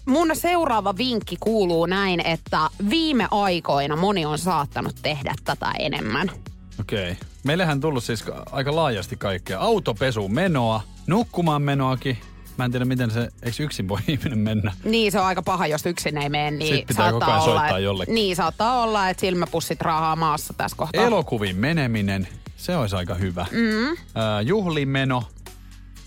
[0.05, 6.31] mun seuraava vinkki kuuluu näin, että viime aikoina moni on saattanut tehdä tätä enemmän.
[6.79, 7.11] Okei.
[7.11, 7.27] Okay.
[7.43, 9.59] Meillähän tullut siis aika laajasti kaikkea.
[9.59, 12.17] Autopesu menoa, nukkumaan menoakin.
[12.57, 14.73] Mä en tiedä, miten se, eikö yksin voi ihminen mennä?
[14.83, 16.51] Niin, se on aika paha, jos yksin ei mene.
[16.51, 18.15] Niin Sitten pitää koko ajan olla, soittaa jollekin.
[18.15, 21.03] Niin, saattaa olla, että silmäpussit raahaa maassa tässä kohtaa.
[21.03, 23.45] Elokuviin meneminen, se olisi aika hyvä.
[23.51, 23.91] Mm.
[23.91, 23.95] Äh,
[24.43, 25.23] juhlimeno.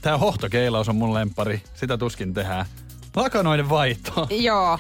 [0.01, 1.63] Tää hohtokeilaus on mun lempari.
[1.75, 2.67] Sitä tuskin tehdään.
[3.19, 4.27] Lakanoiden vaihto.
[4.31, 4.79] Joo.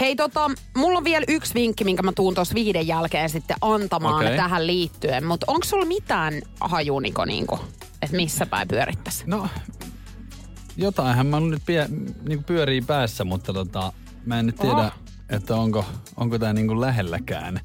[0.00, 4.24] Hei tota, mulla on vielä yksi vinkki, minkä mä tuun tuossa viiden jälkeen sitten antamaan
[4.24, 4.36] okay.
[4.36, 5.26] tähän liittyen.
[5.26, 7.58] Mutta onko sulla mitään haju Niko, niinku,
[8.02, 9.24] että missä päin pyörittäisi?
[9.26, 9.48] No,
[10.76, 11.88] jotainhan mä nyt pie,
[12.28, 13.92] niinku pyörii päässä, mutta tota,
[14.26, 14.90] mä en nyt tiedä, Oho.
[15.28, 15.84] että onko,
[16.16, 17.60] onko tää niinku lähelläkään.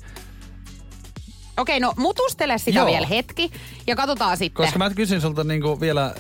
[1.58, 2.88] Okei, no mutustele sitä Joo.
[2.88, 3.52] vielä hetki
[3.88, 4.66] ja katsotaan sitten.
[4.66, 6.16] Koska mä kysyn sulta niinku vielä,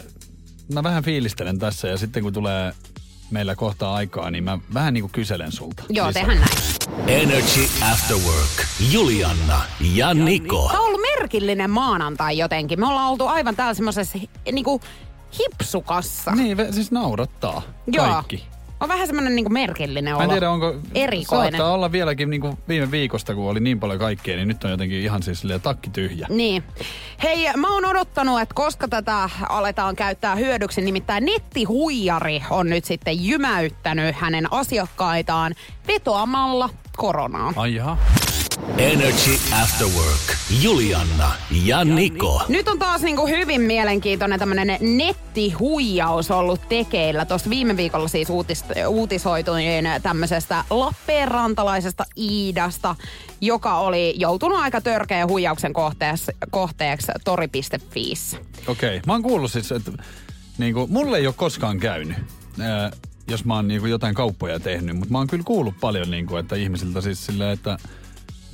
[0.73, 2.73] mä vähän fiilistelen tässä ja sitten kun tulee
[3.32, 5.84] meillä kohtaa aikaa, niin mä vähän niinku kyselen sulta.
[5.89, 6.23] Joo, lisää.
[6.23, 7.21] tehdään näin.
[7.21, 7.61] Energy
[7.91, 8.65] After Work.
[8.91, 9.61] Julianna
[9.93, 10.67] ja Niko.
[10.67, 12.80] Tämä on ollut merkillinen maanantai jotenkin.
[12.80, 14.19] Me ollaan oltu aivan täällä semmoisessa
[14.51, 14.82] niinku
[15.39, 16.32] hipsukassa.
[16.32, 18.05] Niin, siis naurattaa Joo.
[18.05, 18.47] kaikki.
[18.80, 20.19] On vähän semmoinen niinku merkillinen olo.
[20.19, 20.76] Mä en tiedä, onko...
[20.95, 21.51] Erikoinen.
[21.51, 24.71] Saattaa olla vieläkin niin kuin viime viikosta, kun oli niin paljon kaikkea, niin nyt on
[24.71, 26.28] jotenkin ihan siis silleen takki tyhjä.
[26.30, 26.63] Niin.
[27.23, 33.26] Hei, mä oon odottanut, että koska tätä aletaan käyttää hyödyksi, nimittäin nettihuijari on nyt sitten
[33.26, 35.55] jymäyttänyt hänen asiakkaitaan
[35.88, 37.53] vetoamalla koronaan.
[37.57, 37.97] Ai jaha.
[38.78, 39.32] Energy
[39.64, 40.36] After Work.
[40.62, 41.32] Julianna
[41.66, 42.41] ja Niko.
[42.49, 47.26] Nyt on taas niinku hyvin mielenkiintoinen tämmönen nettihuijaus ollut tekeillä.
[47.26, 52.95] Tuossa viime viikolla siis uutis, uutisoituin tämmöisestä Lappeenrantalaisesta Iidasta,
[53.41, 58.38] joka oli joutunut aika törkeän huijauksen kohteeksi, kohteeksi tori.fiissä.
[58.68, 59.01] Okei.
[59.08, 59.91] Mä oon kuullut siis, että
[60.58, 62.18] niinku, mulle ei ole koskaan käynyt,
[62.60, 62.91] ää,
[63.28, 66.56] jos mä oon niinku jotain kauppoja tehnyt, mutta mä oon kyllä kuullut paljon, niinku, että
[66.56, 67.78] ihmisiltä siis silleen, että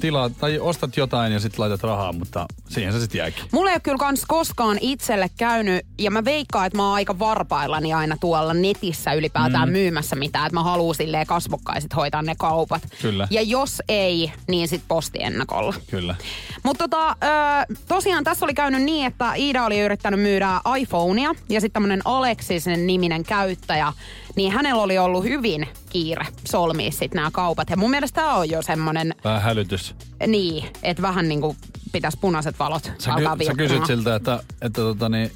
[0.01, 3.43] tilaat tai ostat jotain ja sitten laitat rahaa, mutta siihen se sitten jääkin.
[3.51, 7.19] Mulla ei ole kyllä kans koskaan itselle käynyt, ja mä veikkaan, että mä oon aika
[7.19, 9.73] varpaillani aina tuolla netissä ylipäätään mm.
[9.73, 12.81] myymässä mitään, että mä haluan silleen kasvokkaiset hoitaa ne kaupat.
[13.01, 13.27] Kyllä.
[13.31, 15.73] Ja jos ei, niin sit postiennakolla.
[15.89, 16.15] Kyllä.
[16.63, 21.61] Mutta tota, ö, tosiaan tässä oli käynyt niin, että Iida oli yrittänyt myydä iPhonea ja
[21.61, 23.93] sitten tämmönen Alexis niminen käyttäjä,
[24.35, 27.69] niin hänellä oli ollut hyvin kiire solmia sitten nämä kaupat.
[27.69, 29.95] Ja mun mielestä tää on jo semmonen, Vähän hälytys.
[30.27, 31.55] niin, että vähän niinku
[31.91, 35.31] pitäisi punaiset valot Sä, alkaa ky- sä kysyt siltä, että, että tota niin,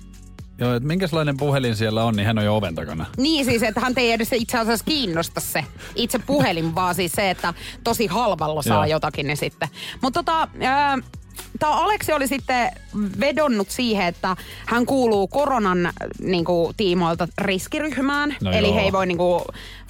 [0.57, 3.05] joo, että minkälainen puhelin siellä on, niin hän on jo oven takana.
[3.17, 5.65] Niin siis, että hän ei edes itse asiassa kiinnosta se
[5.95, 7.53] itse puhelin, vaan siis se, että
[7.83, 8.95] tosi halvalla saa Joo.
[8.95, 9.69] jotakin niin sitten.
[10.01, 10.47] Mutta tota,
[11.59, 12.71] Tämä Aleksi oli sitten
[13.19, 18.35] vedonnut siihen, että hän kuuluu koronan niin kuin, tiimoilta riskiryhmään.
[18.41, 18.75] No eli joo.
[18.75, 19.41] he ei voi niin kuin,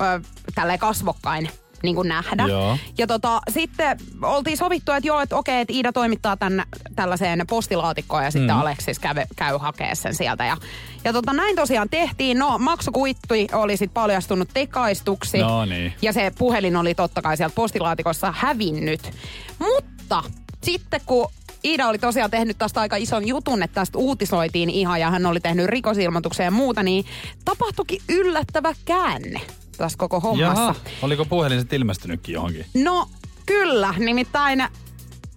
[0.02, 0.22] ö,
[0.56, 1.50] tälleen kasvokkain
[1.86, 2.48] niin kuin nähdä.
[2.48, 2.78] Joo.
[2.98, 6.64] Ja tota, sitten oltiin sovittu, että joo, että okei, että Iida toimittaa tämän
[6.96, 8.62] tällaiseen postilaatikkoon ja sitten Mm.
[8.62, 10.46] Aleksis käy, käy hakea sen sieltä.
[10.46, 10.58] Ja,
[11.04, 12.40] ja tota, näin tosiaan tehtiin.
[12.40, 15.38] No, maksukuitti oli sitten paljastunut tekaistuksi.
[15.38, 15.94] No niin.
[16.02, 19.12] Ja se puhelin oli totta kai sieltä postilaatikossa hävinnyt.
[19.60, 20.24] Mutta
[20.64, 21.32] sitten kun
[21.66, 25.40] Iida oli tosiaan tehnyt tästä aika ison jutun, että tästä uutisoitiin ihan ja hän oli
[25.40, 27.06] tehnyt rikosilmoituksen ja muuta, niin
[27.46, 29.42] tapahtuikin yllättävä käänne
[29.78, 30.62] tässä koko hommassa.
[30.62, 32.66] Jaha, oliko puhelin sitten ilmestynytkin johonkin?
[32.74, 33.10] No
[33.46, 34.64] kyllä, nimittäin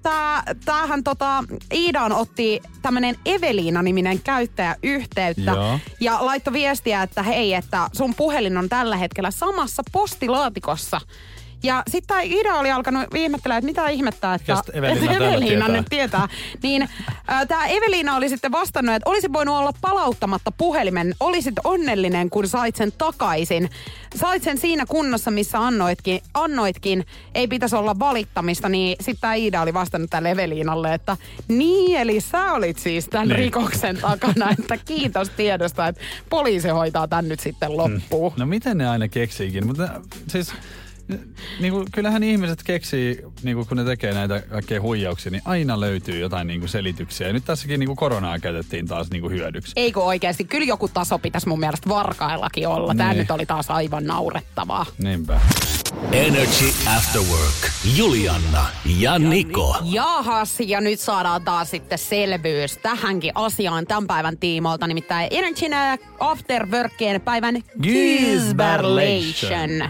[0.03, 5.78] tää, tämähän tota, Iidaan otti tämmönen Eveliina-niminen käyttäjä yhteyttä Joo.
[6.01, 11.01] ja laittoi viestiä, että hei, että sun puhelin on tällä hetkellä samassa postilaatikossa.
[11.62, 15.64] Ja sitten tämä Ida oli alkanut ihmettelemään, että mitä ihmettä, että Eveliina että täällä Eveliina
[15.64, 15.76] tietää?
[15.76, 16.28] nyt tietää.
[16.62, 16.88] Niin
[17.48, 21.14] tämä Eveliina oli sitten vastannut, että olisi voinut olla palauttamatta puhelimen.
[21.20, 23.70] Olisit onnellinen, kun sait sen takaisin.
[24.16, 26.20] Sait sen siinä kunnossa, missä annoitkin.
[26.34, 27.06] annoitkin.
[27.34, 31.16] Ei pitäisi olla valittamista, niin sitten tämä Iida oli vastannut tälle Eveliinalle, että
[31.48, 33.38] niin, eli sä olit siis tämän Niin.
[33.38, 36.00] rikoksen takana, että kiitos tiedosta, että
[36.30, 38.32] poliisi hoitaa tämän nyt sitten loppuun.
[38.36, 39.66] No miten ne aina keksiikin?
[39.66, 39.88] Mutta
[40.28, 40.52] siis
[41.61, 45.80] niin kuin, kyllähän ihmiset keksii, niin kuin, kun ne tekee näitä kaikkea huijauksia, niin aina
[45.80, 47.26] löytyy jotain niin kuin selityksiä.
[47.26, 49.72] Ja nyt tässäkin niin kuin koronaa käytettiin taas niin kuin hyödyksi.
[49.76, 50.44] Eikö oikeasti?
[50.44, 52.94] Kyllä joku taso pitäisi mun mielestä varkaillakin olla.
[52.94, 53.18] Tämä Niin.
[53.18, 54.86] nyt oli taas aivan naurettavaa.
[54.98, 55.40] Niinpä.
[56.12, 56.64] Energy
[56.96, 57.70] After Work.
[57.96, 58.66] Julianna
[58.98, 59.76] ja Niko.
[59.84, 65.72] Jahas, ja nyt saadaan taas sitten selvyys tähänkin asiaan tämän päivän tiimoilta, nimittäin Energyn
[66.20, 69.88] After Workien päivän Gizberlation.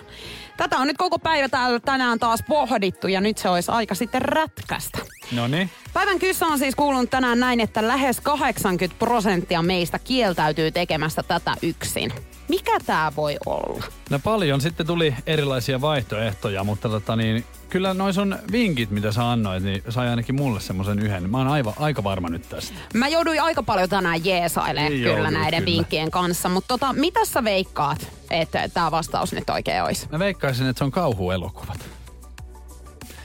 [0.58, 4.22] Tätä on nyt koko päivä täällä tänään taas pohdittu ja nyt se olisi aika sitten
[4.22, 4.98] rätkästä.
[5.32, 5.70] No niin.
[5.92, 11.54] Päivän kyssä on siis kuulunut tänään näin, että lähes 80 prosenttia meistä kieltäytyy tekemästä tätä
[11.62, 12.12] yksin.
[12.48, 13.84] Mikä tämä voi olla?
[14.10, 19.30] No paljon sitten tuli erilaisia vaihtoehtoja, mutta tota niin, kyllä noin sun vinkit, mitä sä
[19.30, 21.30] annoit, niin sai ainakin mulle semmoisen yhden.
[21.30, 22.74] Mä oon aivan, aika varma nyt tästä.
[22.94, 25.76] Mä jouduin aika paljon tänään jeesailemaan Niin kyllä joudut, näiden kyllä.
[25.76, 30.06] vinkkien kanssa, mutta tota, mitä sä veikkaat, että tämä vastaus nyt oikein olisi?
[30.12, 31.78] Mä veikkaisin, että se on kauhuelokuvat.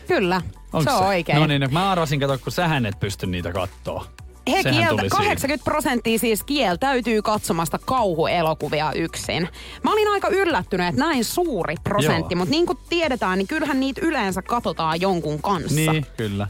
[0.07, 0.41] Kyllä,
[0.74, 1.39] Onks se on oikein.
[1.39, 4.05] No niin, mä arvasin, kato, kun sähän et pysty niitä kattoo.
[4.51, 5.17] He kieltä, tuli siinä.
[5.17, 9.49] 80 prosenttia siis kieltäytyy katsomasta kauhuelokuvia yksin.
[9.83, 12.39] Mä olin aika yllättynyt, että näin suuri prosentti, Joo.
[12.39, 15.91] mutta niin kuin tiedetään, niin kyllähän niitä yleensä katsotaan jonkun kanssa.
[15.91, 16.47] Niin, kyllä.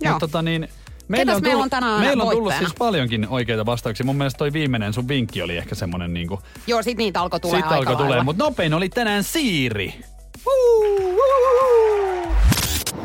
[0.00, 0.12] Joo.
[0.12, 0.68] Mutta tota niin,
[1.16, 2.68] Ketäs meillä on tänään meillä on tullut voittajana?
[2.68, 4.06] siis paljonkin oikeita vastauksia.
[4.06, 6.40] Mun mielestä toi viimeinen sun vinkki oli ehkä semmonen niinku...
[6.66, 9.94] Joo, sit niitä alkoi tulee aika alkoi tulee, mutta nopein oli tänään Siiri.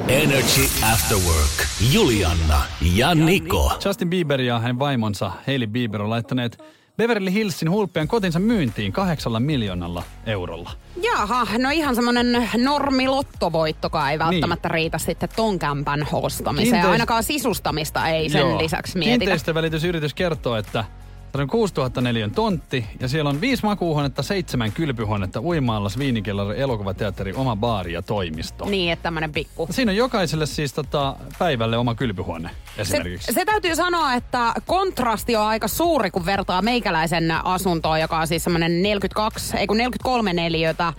[0.07, 0.61] Energy
[0.93, 1.67] After Work.
[1.93, 2.61] Julianna
[2.95, 3.71] ja Niko.
[3.85, 6.63] Justin Bieber ja hänen vaimonsa Hailey Bieber on laittaneet
[6.97, 10.71] Beverly Hillsin hulppian kotinsa myyntiin kahdeksalla miljoonalla eurolla.
[11.03, 14.73] Jaha, no ihan semmonen normi lottovoittokaan ei välttämättä Niin.
[14.73, 16.83] riitä sitten ton kämpän ostamiseen.
[16.83, 18.57] Kiinteist- Ainakaan sisustamista ei sen Joo.
[18.63, 19.19] lisäksi mietitä.
[19.19, 20.83] Kiinteistövälitysyritys kertoo, että
[21.31, 27.33] tässä on 6000 neliön tontti ja siellä on viisi makuuhuonetta, seitsemän kylpyhuonetta, uimaallas, viinikellari, elokuvateatteri,
[27.33, 28.65] oma baari ja toimisto.
[28.65, 29.67] Niin, että tämmönen pikku.
[29.71, 33.33] Siinä on jokaiselle siis tota, päivälle oma kylpyhuone Se, esimerkiksi.
[33.33, 38.43] se täytyy sanoa, että kontrasti on aika suuri, kun vertaa meikäläisen asuntoon, joka on siis
[38.43, 40.93] semmoinen 42, ei kun 43 neliötä,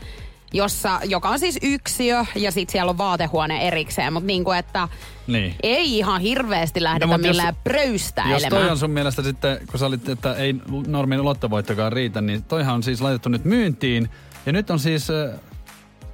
[0.52, 4.88] jossa, joka on siis yksiö ja sitten siellä on vaatehuone erikseen, mutta niin kuin, että
[5.26, 5.54] Niin.
[5.62, 8.50] ei ihan hirveästi lähdetä No, jos- millään Jos pröystäilemään.
[8.50, 10.54] toi on sun mielestä sitten, kun sä olit, että ei
[10.86, 14.10] normin lottovoittokaan riitä, niin toihan on siis laitettu nyt myyntiin.
[14.46, 15.40] Ja nyt on siis äh,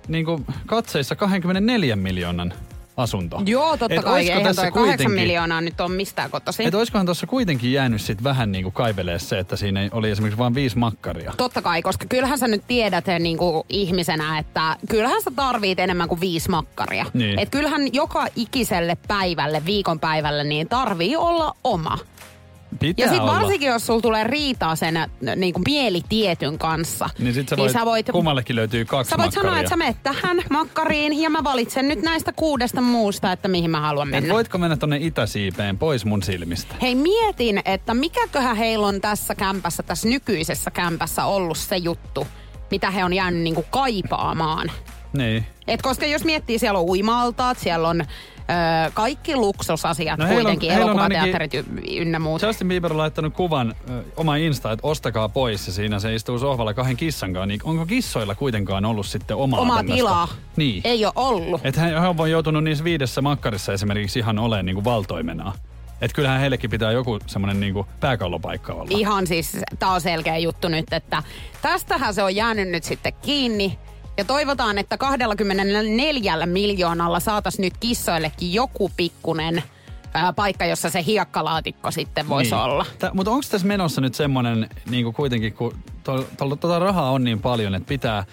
[0.08, 2.52] niin kuin katseissa 24 miljoonan
[2.96, 3.40] asunto.
[3.46, 4.28] Joo, totta Et kai.
[4.28, 6.66] Eihän tässä toi 8 kuitenkin- miljoonaa nyt on mistään kotoisin.
[6.66, 10.38] Että olisikohan tuossa kuitenkin jäänyt sit vähän niin kuin kaivelee se, että siinä oli esimerkiksi
[10.38, 11.32] vain viisi makkaria.
[11.36, 15.78] Totta kai, koska kyllähän sä nyt tiedät eh, niin kuin ihmisenä, että kyllähän sä tarvit
[15.78, 17.06] enemmän kuin viisi makkaria.
[17.14, 17.38] Niin.
[17.38, 21.98] Et kyllähän joka ikiselle päivälle, viikonpäivälle, niin tarvii olla oma.
[22.78, 24.94] Pitää Ja sitten varsinkin, jos sulla tulee riitaa sen
[25.36, 27.10] niin kuin mielitietyn kanssa.
[27.18, 29.50] Niin sit sä voit, sä voit, kummallekin löytyy kaksi sä voit makkaria.
[29.50, 33.70] sanoa, että sä menet tähän makkariin ja mä valitsen nyt näistä kuudesta muusta, että mihin
[33.70, 34.34] mä haluan Et mennä.
[34.34, 36.74] voitko mennä tonne itäsiipeen pois mun silmistä?
[36.82, 42.26] Hei mietin, että mikäköhän heillä on tässä kämpässä, tässä nykyisessä kämpässä ollut se juttu,
[42.70, 44.70] mitä he on jäänyt niinku kaipaamaan.
[45.12, 45.46] Niin.
[45.68, 48.04] Et koska jos miettii, siellä on uimaltaat, siellä on
[48.94, 51.52] kaikki luksusasiat No kuitenkin, on elokuvateatterit
[51.98, 52.42] ynnä muut.
[52.42, 56.38] Justin Bieber on laittanut kuvan ö, oma Insta, että ostakaa pois ja siinä se istuu
[56.38, 57.46] sohvalla kahden kissan kanssa.
[57.46, 59.96] Niin onko kissoilla kuitenkaan ollut sitten omaa Omaa tämmöstä?
[59.96, 60.80] tilaa Niin.
[60.84, 61.60] ei ole ollut.
[61.66, 65.52] Että hän, hän on joutunut niissä viidessä makkarissa esimerkiksi ihan olemaan niin kuin valtoimenaa.
[66.00, 68.88] Että kyllähän heillekin pitää joku semmoinen niin kuin pääkallopaikka olla.
[68.90, 71.22] Ihan siis, tää on selkeä juttu nyt, että
[71.62, 73.78] tästähän se on jäänyt nyt sitten kiinni.
[74.16, 79.62] Ja toivotaan, että 24 miljoonalla saataisiin nyt kissoillekin joku pikkunen
[80.14, 82.60] ää, paikka, jossa se hiekkalaatikko sitten voisi Niin.
[82.64, 82.86] olla.
[82.98, 87.10] Tä, mutta onko tässä menossa nyt semmoinen, niin kuin kuitenkin, kun to, to, tota rahaa
[87.10, 88.24] on niin paljon, että pitää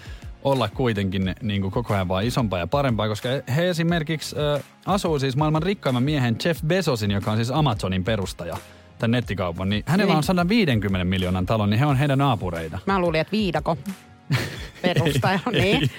[0.44, 5.18] olla kuitenkin niin kuin koko ajan vaan isompaa ja parempaa, koska he esimerkiksi äh, asuu
[5.18, 8.56] siis maailman rikkaimman miehen Jeff Bezosin, joka on siis Amazonin perustaja,
[8.98, 10.16] tämän nettikaupan, niin hänellä Niin.
[10.16, 12.78] on 150 miljoonan talon, niin he on heidän naapureita.
[12.86, 13.76] Mä luulin, että viidako
[14.82, 15.40] perustaja.
[15.52, 15.82] niin.
[15.82, 15.90] Ei.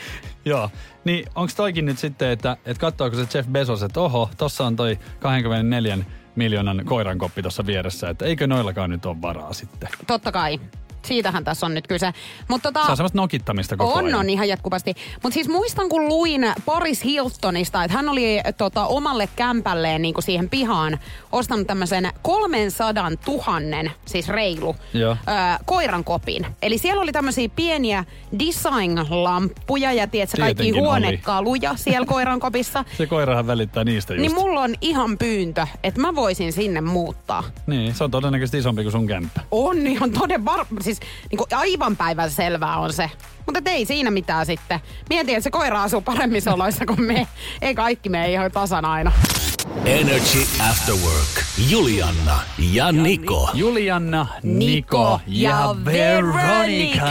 [0.46, 0.70] Joo.
[1.04, 4.76] Niin onko toikin nyt sitten, että, että katsoako se Jeff Bezos, että oho, tossa on
[4.76, 5.98] toi 24
[6.36, 9.90] miljoonan koirankoppi tuossa vieressä, että eikö noillakaan nyt ole varaa sitten.
[10.08, 10.60] Totta kai.
[11.06, 12.14] Siitähän tässä on nyt kyse.
[12.48, 14.20] Mutta tota, Se on semmoista nokittamista koko on, ajan.
[14.20, 14.96] on ihan jatkuvasti.
[15.24, 20.24] Mutta siis muistan, kun luin Paris Hiltonista, että hän oli tota, omalle kämpälleen niin kuin
[20.24, 21.00] siihen pihaan
[21.32, 22.94] ostanut tämmöisen 300
[23.28, 25.12] 000, siis reilu, Joo.
[25.12, 25.16] ö,
[25.66, 26.46] koiran kopin.
[26.62, 28.06] Eli siellä oli tämmöisiä pieniä
[28.40, 30.88] design-lamppuja ja tiedätkö, kaikki Tietenkin oli.
[30.90, 32.86] huonekaluja siellä koiran kopissa.
[32.98, 34.22] Se koirahan välittää niistä just.
[34.22, 37.44] Niin mulla on ihan pyyntö, että mä voisin sinne muuttaa.
[37.68, 39.42] Niin, se on todennäköisesti isompi kuin sun kämppä.
[39.52, 40.66] On ihan toden var...
[40.82, 43.12] Siis siis niin kuin aivan päivän selvää on se.
[43.46, 44.80] Mutta ei siinä mitään sitten.
[45.10, 47.28] Mietin, että se koira asuu paremmissa oloissa kuin me.
[47.62, 49.12] Ei kaikki me ihan tasan aina.
[49.86, 50.40] Energy
[50.70, 51.44] After Work.
[51.70, 52.40] Julianna
[52.72, 53.50] ja Niko.
[53.54, 55.76] Julianna, Niko, ja.
[55.86, 57.06] Veronica.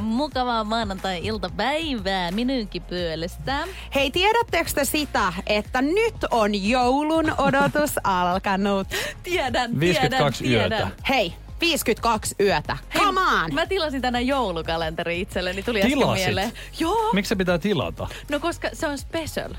[0.00, 3.52] Mukavaa maanantai-iltapäivää minunkin puolesta.
[3.94, 8.88] Hei, tiedättekö te sitä, että nyt on joulun odotus alkanut?
[9.22, 10.76] Tiedän, 52 tiedän, yötä.
[10.76, 10.92] tiedän.
[11.08, 12.76] Hei, 52 yötä.
[12.98, 13.54] Come on!
[13.54, 16.24] Mä tilasin tänään joulukalenteri itselleni, tuli äsken Tilasit?
[16.24, 16.52] mieleen.
[16.78, 18.06] Joo, Miksi se pitää tilata?
[18.30, 19.50] no koska se on special.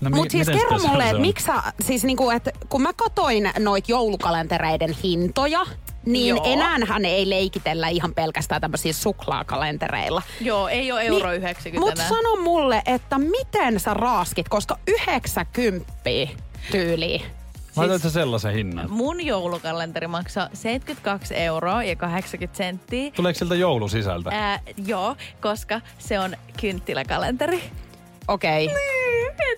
[0.00, 3.50] No, mi- Mutta siis kerro mulle, että miksi sä, siis niinku, että kun mä katoin
[3.58, 5.66] noit joulukalentereiden hintoja,
[6.06, 6.44] niin Joo.
[6.46, 10.22] enäähän ei leikitellä ihan pelkästään tämmöisiä suklaakalentereilla.
[10.40, 15.92] Joo, ei ole euro 90 Mutta sano mulle, että miten sä raaskit, koska 90
[16.70, 17.22] tyyliin.
[17.76, 18.90] Laitoit sä sellaisen hinnan?
[18.90, 23.10] Mun joulukalenteri maksaa 72 euroa ja 80 senttiä.
[23.10, 24.30] Tuleeko siltä joulu sisältä?
[24.32, 27.62] Ää, joo, koska se on kynttiläkalenteri.
[28.28, 28.64] Okei.
[28.66, 28.93] Okay.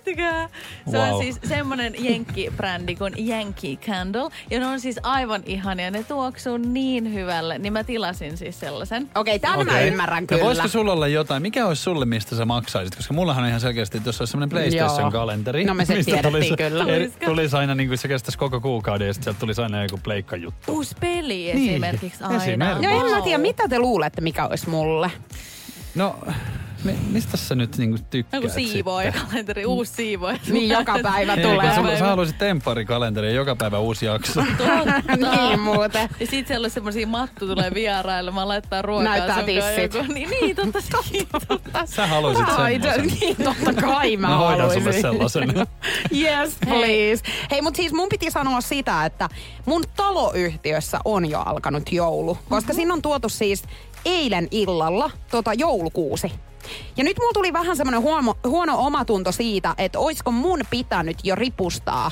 [0.07, 0.49] Miettikää.
[0.91, 1.09] Se Wow.
[1.15, 4.31] on siis semmonen jenkkibrändi kuin Yankee Candle.
[4.51, 5.91] Ja ne on siis aivan ihania.
[5.91, 7.59] Ne tuoksuu niin hyvälle.
[7.59, 9.11] Niin mä tilasin siis sellaisen.
[9.15, 9.75] Okei, tämän okay.
[9.75, 10.45] mä ymmärrän Ja kyllä.
[10.45, 11.43] voisiko sulla olla jotain?
[11.43, 12.97] Mikä olisi sulle, mistä sä maksaisit?
[12.97, 15.65] Koska mullahan on ihan selkeästi, että jos olisi semmoinen PlayStation-kalenteri.
[15.65, 16.85] No me se mistä tiedettiin tulisi, kyllä.
[16.95, 20.01] eri- tulisi aina niin kuin se kestäisi koko kuukauden ja sitten sieltä tulisi aina joku
[20.03, 20.73] pleikkajuttu.
[20.73, 22.37] Uusi peli Niin, esimerkiksi aina.
[22.45, 22.87] esimerkiksi.
[22.87, 25.11] No en mä tiedä, mitä te luulette, mikä olisi mulle?
[25.95, 26.19] No,
[26.87, 30.39] mi- mistä sä nyt niinku tykkäät Joku siivooja kalenteri, uusi siivooja.
[30.53, 31.75] Niin joka päivä Ei, tulee.
[31.75, 34.43] sä, sä haluaisit tempparikalenteri ja joka päivä uusi jakso.
[34.59, 35.03] Totta.
[35.47, 36.09] niin muuten.
[36.21, 39.05] Ja sit siellä on semmosia mattu tulee vierailemaan, laittaa ruokaa.
[39.09, 39.95] Näyttää tissit.
[39.95, 40.79] joku- Niin, niin totta,
[41.49, 41.87] totta.
[41.87, 43.19] Sä haluaisit Ai, semmoisen.
[43.21, 45.55] niin, totta kai mä Mä hoidan sulle sellaisen.
[46.17, 47.23] Yes, please.
[47.51, 49.29] Hei, mutta siis mun piti sanoa sitä, että
[49.67, 52.39] mun taloyhtiössä on jo alkanut joulu.
[52.49, 52.77] Koska Mhm.
[52.77, 53.65] siinä on tuotu siis
[54.05, 56.33] eilen illalla tota joulukuusi.
[56.97, 61.35] Ja nyt mulla tuli vähän semmoinen huono, huono omatunto siitä, että oisko mun pitänyt jo
[61.35, 62.11] ripustaa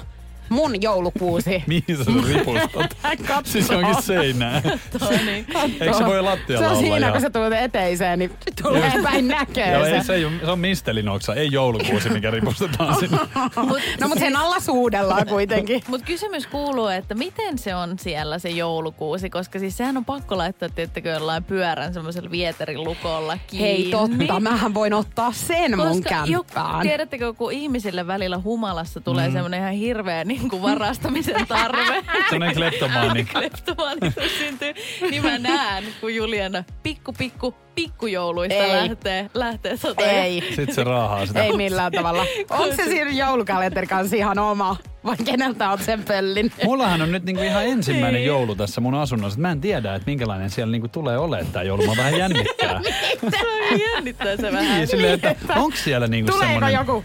[0.48, 1.62] mun joulukuusi.
[1.66, 2.96] Mihin sä sen ripustat?
[3.44, 4.62] Siis onkin seinää.
[4.98, 5.46] Toi niin.
[5.80, 6.80] Eikö se voi Se lattialla on olla?
[6.82, 8.30] siinä, ja- kun sä tulet eteiseen, niin
[8.62, 9.90] tulee päin näköön Joo, se.
[9.96, 13.18] ei, se, ei, se on mistelinoksa, ei joulukuusi, mikä ripustetaan sinne.
[13.56, 15.82] Mut, No mutta sen alla suudellaan kuitenkin.
[15.88, 20.38] Mut kysymys kuuluu, että miten se on siellä se joulukuusi, koska siis sehän on pakko
[20.38, 23.68] laittaa, tiettäkö, jollain pyörän semmoisella vieterin lukolla kiinni.
[23.68, 26.82] Hei totta, mähän voin ottaa sen mun Koska joku, kämppään.
[26.86, 29.32] tiedättekö, kun ihmisille välillä humalassa tulee mm.
[29.32, 32.04] semmoinen ihan hirveä niin kuin varastamisen tarve.
[32.30, 33.24] Sellainen kleptomaani.
[33.32, 34.74] Kleptomaanisuus syntyy.
[35.10, 38.88] Niin mä näen, kun Juliana pikku pikku pikkujouluista Ei.
[38.88, 40.10] lähtee, lähtee sotaan.
[40.10, 41.42] Ei, Sitten se raahaa sitä.
[41.42, 42.26] ei millään tavalla.
[42.50, 44.76] Onko se siinä joulukalenteri kanssa ihan oma?
[45.04, 46.52] Vai keneltä oot sen pöllin?
[46.64, 49.40] Mullahan on nyt niinku ihan ensimmäinen joulu tässä mun asunnossa.
[49.40, 51.86] Mä en tiedä, että minkälainen siellä niinku tulee olemaan tää joulu.
[51.86, 52.80] Mä vähän jännittää.
[53.30, 54.76] Se jännittää se vähän.
[54.76, 56.74] Niin, silleen, että onko siellä niinku Tuleeko semmonen...
[56.74, 57.04] joku?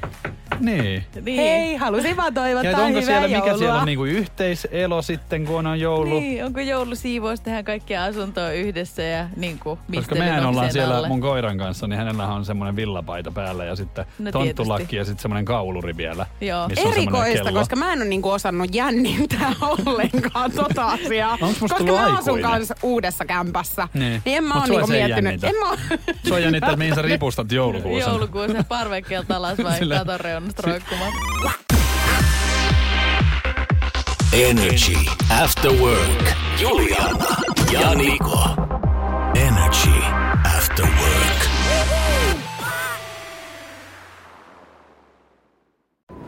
[0.60, 1.04] Niin.
[1.26, 1.38] Niin.
[1.42, 3.58] Hei, halusin vaan Ja toivottaa että onko hyvää siellä, mikä joulua.
[3.58, 6.20] siellä on niinku yhteiselo sitten, kun on joulu?
[6.20, 11.22] Niin, onko joulusiivous tehdä kaikkia asuntoa yhdessä ja niin kuin Koska mehän ollaan siellä mun
[11.22, 14.96] koiran kanssa, niin hänellä on semmoinen villapaita päällä ja sitten No tonttulakki tietysti.
[14.96, 16.26] ja sitten semmoinen kauluri vielä.
[16.42, 16.70] Joo.
[16.92, 17.60] Erikoista, kello.
[17.60, 19.52] koska mä en ole niinku osannut jännittää
[19.86, 21.38] ollenkaan tota asiaa.
[21.60, 22.42] Koska mä asun aikuinen?
[22.52, 23.88] kanssa uudessa kämpässä.
[23.94, 24.22] Niin.
[24.26, 25.24] Niin en mä Mut oo sua niinku miettinyt.
[25.44, 25.48] jännitä.
[25.48, 25.98] En mä.
[26.28, 28.10] Sua jännittää, että mihin sä ripustat joulukuusen.
[28.10, 30.20] Joulukuusen parvekkeelta alas vai katon
[30.50, 31.14] reunasta roikkumaan.
[34.34, 34.96] Energy
[35.44, 36.34] After Work.
[36.62, 37.36] Juliana
[37.72, 38.50] ja Niko.
[39.36, 40.04] Energy
[40.58, 41.50] After Work.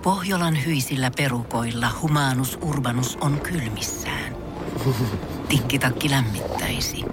[0.02, 4.36] Pohjolan hyisillä perukoilla humanus urbanus on kylmissään.
[5.50, 7.06] Tikkitakki lämmittäisi.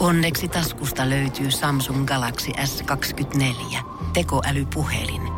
[0.00, 3.78] Onneksi taskusta löytyy Samsung Galaxy S24
[4.12, 5.37] tekoälypuhelin.